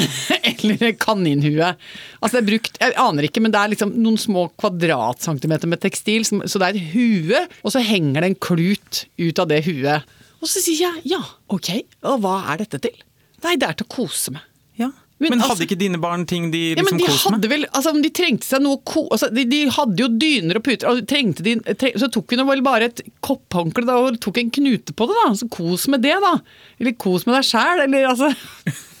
Eller 0.50 0.92
kaninhue. 1.00 1.72
Altså 2.20 2.36
det 2.36 2.40
er 2.42 2.48
brukt, 2.50 2.80
Jeg 2.80 2.96
aner 3.00 3.28
ikke, 3.28 3.42
men 3.44 3.54
det 3.54 3.60
er 3.60 3.72
liksom 3.74 3.92
noen 4.00 4.18
små 4.20 4.46
kvadratcentimeter 4.60 5.70
med 5.70 5.82
tekstil. 5.82 6.24
Så 6.26 6.60
det 6.60 6.70
er 6.70 6.78
et 6.80 6.90
hue, 6.94 7.44
og 7.64 7.74
så 7.74 7.82
henger 7.84 8.20
det 8.24 8.32
en 8.32 8.40
klut 8.48 9.04
ut 9.20 9.42
av 9.44 9.50
det 9.52 9.62
huet. 9.68 10.08
Og 10.40 10.48
så 10.48 10.62
sier 10.64 10.86
jeg 10.86 11.14
ja, 11.16 11.20
ok, 11.52 11.74
og 12.08 12.22
hva 12.24 12.38
er 12.54 12.62
dette 12.64 12.80
til? 12.86 12.96
Nei, 13.44 13.56
det 13.60 13.66
er 13.68 13.76
til 13.80 13.88
å 13.88 13.94
kose 13.94 14.32
med. 14.36 14.44
Ja. 14.80 14.88
Men 15.20 15.34
Men, 15.34 15.40
altså- 15.42 15.52
hadde 15.52 15.64
ikke 15.66 15.76
dine 15.76 15.98
barn 16.00 16.22
ting 16.24 16.46
de 16.48 16.60
liksom 16.72 16.80
Ja, 16.80 16.84
men 16.86 16.96
liksom 16.96 17.04
de 17.04 17.12
koste 17.12 17.32
med? 17.34 17.48
vel, 17.52 17.66
altså 17.76 17.92
de 18.00 18.10
trengte 18.16 18.46
seg 18.48 18.62
noe 18.64 18.78
ko... 18.88 19.02
Altså, 19.12 19.28
de, 19.36 19.44
de 19.44 19.58
hadde 19.68 20.00
jo 20.00 20.06
dyner 20.16 20.56
og 20.56 20.64
puter, 20.64 20.88
og 20.88 21.02
trengte 21.10 21.44
de, 21.44 21.58
treng, 21.76 21.98
så 22.00 22.08
tok 22.08 22.32
hun 22.32 22.46
vel 22.48 22.62
bare 22.64 22.88
et 22.88 23.02
kopphåndkle 23.20 23.84
da, 23.84 23.98
og 24.00 24.16
tok 24.24 24.40
en 24.40 24.48
knute 24.56 24.96
på 24.96 25.08
det, 25.10 25.18
da. 25.20 25.26
Så 25.36 25.48
kos 25.52 25.84
med 25.92 26.00
det, 26.06 26.14
da. 26.24 26.32
Eller 26.80 26.96
kos 26.96 27.28
med 27.28 27.36
deg 27.36 27.44
sjæl, 27.50 27.84
eller 27.84 28.08
altså 28.14 28.32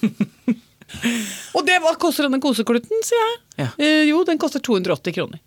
Og 1.56 1.66
det, 1.66 1.78
hva 1.82 1.94
koster 2.00 2.26
denne 2.28 2.40
kosekluten, 2.42 3.04
sier 3.06 3.22
jeg. 3.26 3.38
Ja. 3.64 3.68
Eh, 3.78 4.02
jo, 4.10 4.24
den 4.28 4.38
koster 4.40 4.62
280 4.64 5.16
kroner. 5.16 5.40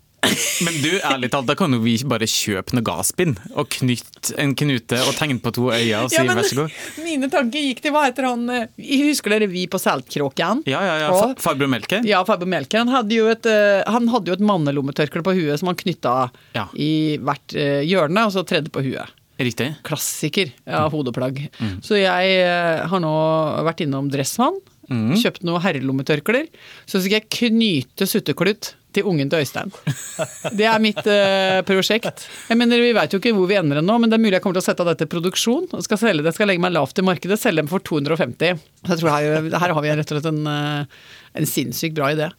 Men 0.64 0.76
du, 0.80 0.88
ærlig 1.04 1.28
talt, 1.34 1.44
da 1.50 1.52
kan 1.58 1.74
jo 1.76 1.82
vi 1.84 1.98
bare 2.08 2.24
kjøpe 2.24 2.72
noe 2.72 2.84
gasspinn 2.86 3.34
og 3.60 3.68
knytte 3.74 4.32
en 4.40 4.54
knute 4.56 4.96
og 5.04 5.12
tegne 5.18 5.36
på 5.44 5.52
to 5.52 5.66
øyne 5.68 5.98
og 6.00 6.08
si 6.08 6.16
Ja, 6.16 6.22
men 6.24 6.38
vær 6.38 6.48
så 6.48 6.56
god. 6.62 6.78
mine 7.04 7.28
tanker 7.28 7.60
gikk 7.60 7.82
til 7.84 7.92
hva 7.92 8.06
heter 8.06 8.30
han 8.30 8.46
eh, 8.48 8.62
Husker 9.04 9.34
dere 9.34 9.50
Vi 9.52 9.66
på 9.68 9.76
Saltkråkan? 9.82 10.62
Ja, 10.70 10.80
ja, 10.80 10.94
ja. 11.02 11.10
Og- 11.12 11.36
Farbror 11.44 11.68
Melke? 11.68 12.00
Ja, 12.08 12.22
Farbror 12.24 12.48
Melke. 12.48 12.80
Han 12.80 12.88
hadde 12.94 13.18
jo 13.18 13.28
et, 13.28 13.44
eh, 13.52 13.82
han 13.84 14.08
hadde 14.14 14.32
jo 14.32 14.38
et 14.38 14.46
mannelommetørkle 14.48 15.20
på 15.28 15.36
huet 15.36 15.60
som 15.60 15.68
han 15.74 15.76
knytta 15.84 16.14
Ja. 16.56 16.70
i 16.72 17.18
hvert 17.20 17.58
hjørne, 17.84 18.24
og 18.24 18.32
så 18.32 18.46
tredde 18.48 18.72
på 18.72 18.80
huet. 18.86 19.12
Riktig. 19.36 19.74
Klassiker 19.84 20.54
av 20.70 20.92
hodeplagg. 20.94 21.40
Mm. 21.60 21.76
Så 21.84 21.98
jeg 22.00 22.36
har 22.88 23.00
nå 23.02 23.12
vært 23.66 23.82
innom 23.84 24.08
Dressmann, 24.08 24.56
Mm. 24.90 25.14
kjøpt 25.20 25.44
noen 25.46 25.62
herrelommetørklær. 25.64 26.48
Så 26.86 27.00
skal 27.00 27.20
jeg 27.20 27.30
knyte 27.32 28.08
sutteklut 28.08 28.74
til 28.94 29.08
ungen 29.10 29.30
til 29.30 29.42
Øystein. 29.42 29.72
Det 30.58 30.66
er 30.70 30.82
mitt 30.82 31.00
eh, 31.10 31.60
prosjekt. 31.66 32.26
Jeg 32.48 32.58
mener, 32.60 32.82
Vi 32.82 32.92
veit 32.96 33.14
jo 33.14 33.20
ikke 33.22 33.34
hvor 33.36 33.50
vi 33.50 33.58
ender 33.58 33.82
ennå, 33.82 33.98
men 34.00 34.12
det 34.12 34.18
er 34.18 34.24
mulig 34.24 34.36
jeg 34.38 34.44
kommer 34.44 34.58
til 34.60 34.64
å 34.64 34.68
sette 34.68 34.84
av 34.84 34.92
dette 34.92 35.04
til 35.04 35.12
produksjon. 35.16 35.70
og 35.72 35.86
skal 35.86 36.00
selge 36.00 36.26
det, 36.26 36.34
skal 36.36 36.50
legge 36.50 36.62
meg 36.62 36.74
lavt 36.76 37.00
i 37.00 37.06
markedet, 37.06 37.40
selge 37.40 37.62
dem 37.62 37.70
for 37.70 37.82
250. 37.82 38.60
Så 38.84 38.92
jeg 38.94 39.02
tror 39.02 39.14
her, 39.16 39.48
her 39.64 39.74
har 39.74 39.82
vi 39.82 39.94
rett 39.94 40.12
og 40.12 40.20
slett 40.20 40.30
en, 40.30 40.44
eh, 40.46 41.08
en 41.40 41.50
sinnssykt 41.50 41.98
bra 41.98 42.12
idé. 42.14 42.30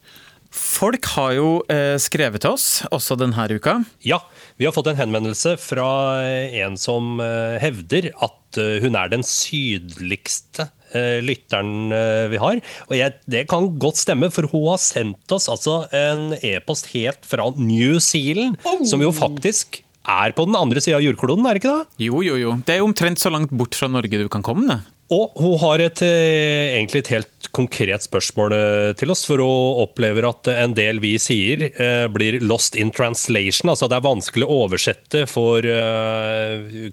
Folk 0.56 1.04
har 1.18 1.34
jo 1.36 1.50
eh, 1.72 1.98
skrevet 2.00 2.46
til 2.46 2.56
oss, 2.56 2.68
også 2.96 3.18
denne 3.20 3.46
uka. 3.52 3.82
Ja, 4.08 4.22
vi 4.56 4.68
har 4.68 4.72
fått 4.76 4.88
en 4.88 5.00
henvendelse 5.00 5.58
fra 5.60 6.24
en 6.24 6.78
som 6.80 7.20
eh, 7.20 7.58
hevder 7.60 8.14
at 8.24 8.60
eh, 8.62 8.78
hun 8.86 8.96
er 8.96 9.12
den 9.12 9.26
sydligste 9.28 10.70
eh, 10.70 10.85
lytteren 11.26 11.94
eh, 11.96 12.26
vi 12.32 12.42
har. 12.42 12.62
Og 12.90 12.98
jeg, 12.98 13.16
det 13.32 13.46
kan 13.52 13.72
godt 13.82 14.02
stemme, 14.02 14.32
for 14.34 14.50
hun 14.52 14.70
har 14.74 14.82
sendt 14.82 15.36
oss 15.36 15.50
altså 15.52 15.84
en 15.96 16.36
e-post 16.42 16.92
helt 16.96 17.22
fra 17.28 17.50
New 17.58 18.00
Zealand, 18.04 18.60
som 18.88 19.04
jo 19.04 19.12
faktisk 19.16 19.82
er 20.06 20.36
på 20.38 20.46
den 20.46 20.58
andre 20.58 20.82
sida 20.84 21.00
av 21.00 21.06
jordkloden, 21.06 21.46
er 21.50 21.58
det 21.58 21.64
ikke 21.64 21.78
det? 21.80 22.06
Jo, 22.08 22.20
jo, 22.26 22.36
jo. 22.38 22.58
Det 22.66 22.76
er 22.76 22.84
jo 22.84 22.90
omtrent 22.90 23.22
så 23.22 23.32
langt 23.34 23.54
bort 23.56 23.78
fra 23.78 23.90
Norge 23.90 24.22
du 24.22 24.28
kan 24.32 24.46
komme. 24.46 24.68
det. 24.70 24.95
Og 25.14 25.36
hun 25.38 25.60
har 25.62 25.84
et, 25.84 26.02
eh, 26.02 26.74
egentlig 26.80 27.04
et 27.04 27.12
helt 27.14 27.50
konkret 27.54 28.02
spørsmål 28.02 28.54
eh, 28.56 28.94
til 28.98 29.12
oss, 29.14 29.22
for 29.28 29.38
hun 29.38 29.84
opplever 29.84 30.26
at 30.26 30.50
en 30.50 30.74
del 30.74 30.98
vi 31.04 31.14
sier 31.22 31.68
eh, 31.70 32.08
blir 32.10 32.40
lost 32.42 32.76
in 32.76 32.90
translation. 32.90 33.70
Altså 33.70 33.88
det 33.92 34.00
er 34.00 34.08
vanskelig 34.08 34.48
å 34.48 34.64
oversette 34.66 35.28
for 35.30 35.62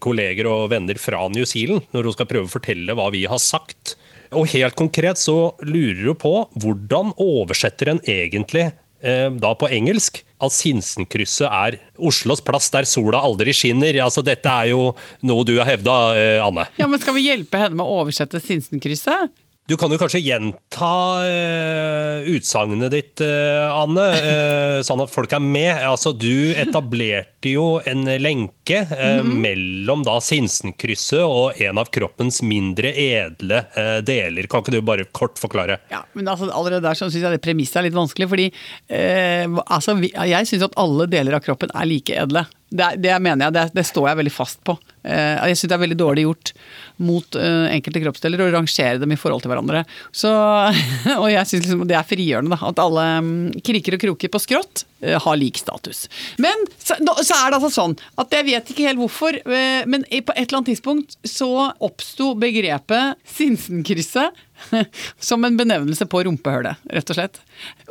kolleger 0.02 0.48
og 0.50 0.68
venner 0.74 1.00
fra 1.00 1.24
New 1.32 1.48
Zealand 1.48 1.88
når 1.96 2.10
hun 2.10 2.16
skal 2.18 2.28
prøve 2.28 2.50
å 2.50 2.52
fortelle 2.52 2.96
hva 2.98 3.08
vi 3.14 3.24
har 3.24 3.40
sagt. 3.40 3.96
Og 4.36 4.48
helt 4.52 4.76
konkret 4.76 5.20
så 5.20 5.54
lurer 5.64 6.12
hun 6.12 6.20
på 6.20 6.34
hvordan 6.60 7.14
oversetter 7.20 7.92
en 7.92 8.04
egentlig 8.08 8.70
da 9.02 9.50
på 9.58 9.66
engelsk 9.66 10.20
at 10.42 10.54
Sinsenkrysset 10.54 11.46
er 11.48 11.78
Oslos 12.02 12.42
plass 12.44 12.70
der 12.74 12.88
sola 12.88 13.22
aldri 13.22 13.54
skinner. 13.56 13.96
Altså 14.04 14.24
Dette 14.26 14.50
er 14.50 14.72
jo 14.72 14.90
noe 15.26 15.46
du 15.46 15.54
har 15.60 15.70
hevda, 15.70 15.96
eh, 16.18 16.42
Anne. 16.42 16.66
Ja, 16.80 16.90
men 16.90 17.00
Skal 17.02 17.16
vi 17.18 17.28
hjelpe 17.28 17.60
henne 17.62 17.78
med 17.78 17.86
å 17.86 18.02
oversette 18.02 18.42
Sinsenkrysset? 18.42 19.32
Du 19.70 19.76
kan 19.78 19.92
jo 19.94 19.98
kanskje 20.00 20.20
gjenta 20.20 20.88
uh, 21.22 22.26
utsagnet 22.34 22.90
ditt, 22.90 23.22
eh, 23.22 23.68
Anne, 23.70 24.06
eh, 24.18 24.78
sånn 24.82 25.04
at 25.04 25.12
folk 25.12 25.32
er 25.32 25.42
med. 25.44 25.70
Altså, 25.86 26.10
Du 26.12 26.50
etablerte 26.58 27.31
jo 27.50 27.66
en 27.88 28.06
lenke 28.22 28.78
eh, 28.86 29.22
mellom 29.26 30.04
da 30.06 30.18
Sinsenkrysset 30.22 31.24
og 31.24 31.58
en 31.62 31.80
av 31.82 31.90
kroppens 31.92 32.42
mindre 32.46 32.92
edle 32.94 33.64
eh, 33.74 33.98
deler. 34.06 34.46
Kan 34.50 34.62
ikke 34.62 34.76
du 34.76 34.80
bare 34.86 35.08
kort 35.10 35.40
forklare? 35.42 35.80
Ja, 35.90 36.04
men 36.14 36.30
altså, 36.30 36.50
allerede 36.52 36.84
der 36.86 36.98
syns 36.98 37.18
jeg 37.18 37.34
det 37.34 37.42
premisset 37.42 37.80
er 37.80 37.88
litt 37.88 37.98
vanskelig. 37.98 38.28
fordi 38.30 38.48
eh, 38.88 39.46
altså, 39.66 39.96
vi, 39.98 40.12
Jeg 40.14 40.50
syns 40.50 40.68
at 40.68 40.78
alle 40.80 41.08
deler 41.10 41.38
av 41.38 41.44
kroppen 41.44 41.72
er 41.74 41.88
like 41.88 42.14
edle. 42.14 42.46
Det, 42.72 42.94
det 43.04 43.16
mener 43.20 43.48
jeg, 43.48 43.56
det, 43.56 43.66
det 43.76 43.84
står 43.84 44.08
jeg 44.08 44.20
veldig 44.22 44.32
fast 44.32 44.62
på. 44.64 44.76
Eh, 45.04 45.50
jeg 45.50 45.58
syns 45.58 45.72
det 45.72 45.76
er 45.76 45.82
veldig 45.82 45.98
dårlig 46.00 46.24
gjort 46.24 46.54
mot 47.02 47.36
eh, 47.40 47.66
enkelte 47.74 48.04
kroppsdeler 48.06 48.44
å 48.46 48.52
rangere 48.54 49.02
dem 49.02 49.12
i 49.12 49.18
forhold 49.20 49.44
til 49.44 49.52
hverandre. 49.52 49.82
Så, 50.14 50.30
og 51.20 51.28
jeg 51.32 51.50
syns 51.50 51.66
liksom 51.66 51.84
det 51.90 51.98
er 51.98 52.08
frigjørende, 52.08 52.54
da. 52.54 52.72
At 52.72 52.80
alle 52.82 53.10
mm, 53.26 53.60
kriker 53.66 53.98
og 53.98 54.06
kroker 54.06 54.32
på 54.32 54.42
skrått 54.46 54.86
har 55.02 55.36
lik 55.38 55.58
status. 55.58 56.06
Men 56.42 56.66
så, 56.78 56.96
så 57.00 57.38
er 57.38 57.50
det 57.50 57.58
altså 57.58 57.72
sånn 57.74 57.96
at 58.20 58.34
jeg 58.36 58.48
vet 58.48 58.72
ikke 58.72 58.86
helt 58.86 59.02
hvorfor, 59.02 59.38
eh, 59.42 59.82
men 59.88 60.06
på 60.06 60.34
et 60.34 60.44
eller 60.46 60.60
annet 60.60 60.72
tidspunkt 60.74 61.18
så 61.26 61.50
oppsto 61.82 62.32
begrepet 62.38 63.18
Sinsenkrysset 63.34 64.38
som 65.28 65.44
en 65.44 65.56
benevnelse 65.58 66.06
på 66.10 66.22
rumpehullet, 66.26 66.78
rett 66.94 67.12
og 67.12 67.18
slett. 67.18 67.40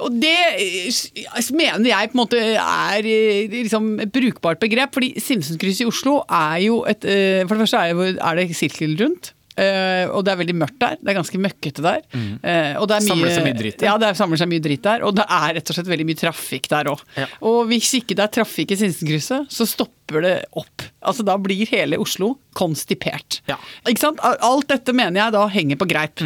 Og 0.02 0.16
det 0.22 0.38
eh, 0.62 1.52
mener 1.58 1.90
jeg 1.90 2.12
på 2.12 2.18
en 2.18 2.22
måte 2.22 2.42
er 2.42 3.08
eh, 3.08 3.52
liksom 3.52 3.94
et 4.04 4.14
brukbart 4.14 4.62
begrep, 4.64 4.94
fordi 4.96 5.14
Sinsenkrysset 5.22 5.86
i 5.86 5.92
Oslo 5.92 6.22
er 6.28 6.58
jo 6.68 6.82
et 6.90 7.06
eh, 7.08 7.44
For 7.48 7.56
det 7.56 7.66
første 7.68 8.18
er 8.22 8.40
det 8.40 8.50
sirkel 8.58 8.98
rundt. 9.02 9.34
Eh, 9.62 10.10
og 10.10 10.26
det 10.26 10.34
er 10.34 10.40
veldig 10.42 10.56
mørkt 10.58 10.80
der. 10.82 10.98
Det 11.02 11.14
er 11.14 11.20
ganske 11.22 11.42
møkkete 11.46 11.86
der. 11.86 12.02
eh, 12.18 12.74
og 12.82 12.88
det 12.90 12.98
er 12.98 13.06
mye, 13.06 13.12
Samler 13.14 13.36
seg 13.38 13.46
mye 13.48 13.60
dritt 13.62 13.78
der. 13.80 13.86
Ja, 13.92 13.96
det 14.02 14.10
er, 14.12 14.20
samler 14.20 14.42
seg 14.42 14.50
mye 14.52 14.66
dritt 14.66 14.84
der. 14.90 15.06
Og 15.08 15.16
det 15.22 15.26
er 15.30 15.54
rett 15.60 15.70
og 15.72 15.78
slett 15.78 15.92
veldig 15.94 16.08
mye 16.10 16.22
trafikk 16.22 16.70
der 16.74 16.92
òg. 16.96 17.02
Ja. 17.18 17.28
Og 17.48 17.66
hvis 17.72 17.94
ikke 18.02 18.18
det 18.18 18.26
er 18.28 18.36
trafikk 18.42 18.72
i 18.76 18.80
Sinsenkrysset, 18.82 19.50
så 19.52 19.68
stopper 19.70 20.22
det 20.26 20.36
opp. 20.60 20.88
Altså 21.08 21.24
Da 21.26 21.38
blir 21.42 21.66
hele 21.72 21.98
Oslo 22.02 22.34
konstipert. 22.54 23.40
Ja. 23.48 23.56
Ikke 23.88 24.02
sant? 24.04 24.20
Alt 24.22 24.68
dette 24.70 24.92
mener 24.94 25.22
jeg 25.22 25.34
da 25.38 25.46
henger 25.54 25.80
på 25.80 25.88
greip. 25.90 26.20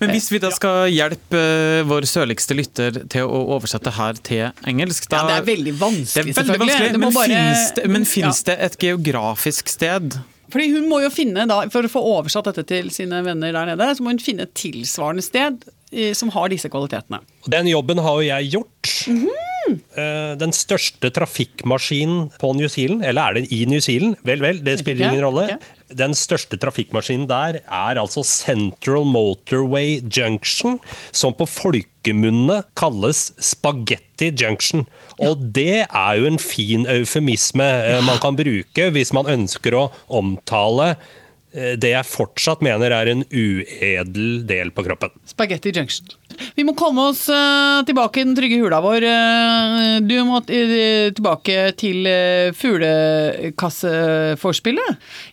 Men 0.00 0.10
hvis 0.14 0.30
vi 0.32 0.40
da 0.42 0.50
skal 0.54 0.86
hjelpe 0.92 1.36
eh, 1.36 1.82
vår 1.88 2.06
sørligste 2.08 2.56
lytter 2.56 3.02
til 3.12 3.28
å 3.28 3.42
oversette 3.58 3.92
her 3.98 4.16
til 4.26 4.46
engelsk 4.66 5.08
da, 5.12 5.20
Ja, 5.20 5.26
det 5.28 5.36
er 5.42 5.46
veldig 5.52 5.74
vanskelig, 5.78 6.06
Det 6.14 6.22
er 6.22 6.24
veldig 6.24 6.38
selvfølgelig. 6.40 6.72
vanskelig, 6.72 7.00
men 7.04 7.12
bare- 7.14 7.28
finnes 7.28 7.74
det, 7.76 7.86
men 7.92 8.04
finnes 8.08 8.42
Ja. 8.46 8.54
det 8.54 8.56
et 8.70 8.78
geografisk 8.86 9.68
sted 9.68 10.16
Fordi 10.52 10.68
hun 10.74 10.88
må 10.90 11.00
jo 11.02 11.10
finne, 11.10 11.46
da, 11.50 11.62
For 11.72 11.86
å 11.86 11.90
få 11.90 12.02
oversatt 12.16 12.50
dette 12.50 12.66
til 12.68 12.90
sine 12.94 13.22
venner 13.26 13.54
der 13.56 13.72
nede, 13.72 13.88
så 13.96 14.04
må 14.04 14.14
hun 14.14 14.22
finne 14.22 14.46
et 14.46 14.54
tilsvarende 14.58 15.24
sted 15.24 15.66
som 16.18 16.28
har 16.34 16.50
disse 16.50 16.68
kvalitetene. 16.68 17.20
Den 17.48 17.68
jobben 17.70 18.00
har 18.02 18.16
jo 18.18 18.26
jeg 18.26 18.48
gjort. 18.56 18.90
Eh, 19.66 20.34
Den 20.38 20.52
største 20.54 21.10
trafikkmaskinen 21.14 22.28
på 22.40 22.52
New 22.58 22.68
Zealand, 22.70 23.04
eller 23.06 23.22
er 23.22 23.38
den 23.40 23.48
i 23.54 23.64
New 23.70 23.80
Zealand? 23.80 24.16
Vel, 24.26 24.42
vel, 24.42 24.60
det 24.66 24.78
spiller 24.82 25.10
ingen 25.10 25.24
rolle. 25.24 25.58
Den 25.86 26.16
største 26.18 26.58
trafikkmaskinen 26.58 27.28
der 27.30 27.60
er 27.62 28.00
altså 28.00 28.24
Central 28.26 29.06
Motorway 29.06 30.00
Junction, 30.02 30.80
som 31.14 31.34
på 31.36 31.46
folkemunne 31.46 32.62
kalles 32.78 33.30
Spaghetti 33.38 34.32
Junction. 34.34 34.86
Og 35.22 35.44
det 35.54 35.86
er 35.86 36.18
jo 36.18 36.26
en 36.26 36.40
fin 36.42 36.88
eufemisme 36.90 37.64
eh, 37.64 38.02
man 38.04 38.18
kan 38.22 38.36
bruke 38.38 38.90
hvis 38.92 39.14
man 39.16 39.30
ønsker 39.30 39.76
å 39.78 39.86
omtale 40.10 40.96
eh, 41.54 41.76
det 41.78 41.94
jeg 41.94 42.10
fortsatt 42.10 42.64
mener 42.66 42.90
er 42.90 43.12
en 43.12 43.24
uedel 43.30 44.42
del 44.48 44.74
på 44.74 44.84
kroppen. 44.88 45.14
Spaghetti 45.30 45.72
Junction. 45.76 46.10
Vi 46.56 46.64
må 46.66 46.72
komme 46.78 47.00
oss 47.10 47.28
eh, 47.32 47.84
tilbake 47.88 48.20
i 48.20 48.24
den 48.26 48.36
trygge 48.36 48.58
hula 48.62 48.78
vår. 48.84 49.00
Eh, 49.08 49.96
du 50.04 50.16
må 50.28 50.36
eh, 50.52 51.08
tilbake 51.16 51.56
til 51.80 51.98
fuglekasseforspillet. 52.56 54.90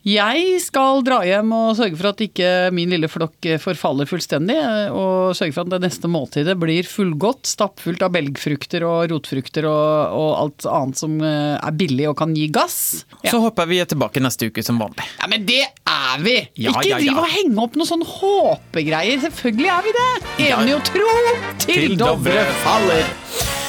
Jeg 0.07 0.61
skal 0.63 1.03
dra 1.05 1.19
hjem 1.27 1.51
og 1.55 1.75
sørge 1.79 1.97
for 1.99 2.07
at 2.13 2.21
ikke 2.25 2.49
min 2.75 2.89
lille 2.93 3.09
flokk 3.11 3.41
forfaller 3.63 4.05
fullstendig. 4.09 4.59
Og 4.91 5.35
sørge 5.37 5.53
for 5.55 5.61
at 5.65 5.71
det 5.75 5.83
neste 5.85 6.07
måltidet 6.11 6.55
blir 6.59 6.83
fullgodt, 6.87 7.45
stappfullt 7.49 8.01
av 8.05 8.11
belgfrukter 8.15 8.81
og 8.87 8.99
rotfrukter 9.13 9.63
og, 9.69 9.87
og 10.17 10.31
alt 10.39 10.61
annet 10.69 10.97
som 10.99 11.11
er 11.23 11.73
billig 11.77 12.07
og 12.11 12.17
kan 12.19 12.31
gi 12.37 12.47
gass. 12.53 12.77
Så 13.23 13.37
håper 13.43 13.65
vi 13.69 13.79
er 13.83 13.87
tilbake 13.89 14.21
neste 14.23 14.45
uke 14.51 14.61
som 14.65 14.79
vanlig. 14.81 15.05
Ja, 15.19 15.25
men 15.31 15.45
det 15.47 15.63
er 15.63 16.23
vi! 16.23 16.35
Ja, 16.59 16.73
ikke 16.73 16.89
ja, 16.89 16.97
ja. 16.97 17.01
driv 17.03 17.17
og 17.23 17.29
henge 17.33 17.63
opp 17.63 17.73
noen 17.79 17.89
sånn 17.89 18.05
håpegreier. 18.07 19.21
Selvfølgelig 19.23 19.69
er 19.73 19.81
vi 19.85 19.91
det! 19.97 20.09
Enig 20.49 20.75
å 20.75 20.81
tro 20.93 21.11
til, 21.59 21.73
Til 21.73 21.99
Dovre 21.99 22.45
faller. 22.63 23.05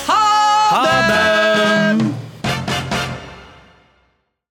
Ha 0.08 0.84
det! 1.08 1.93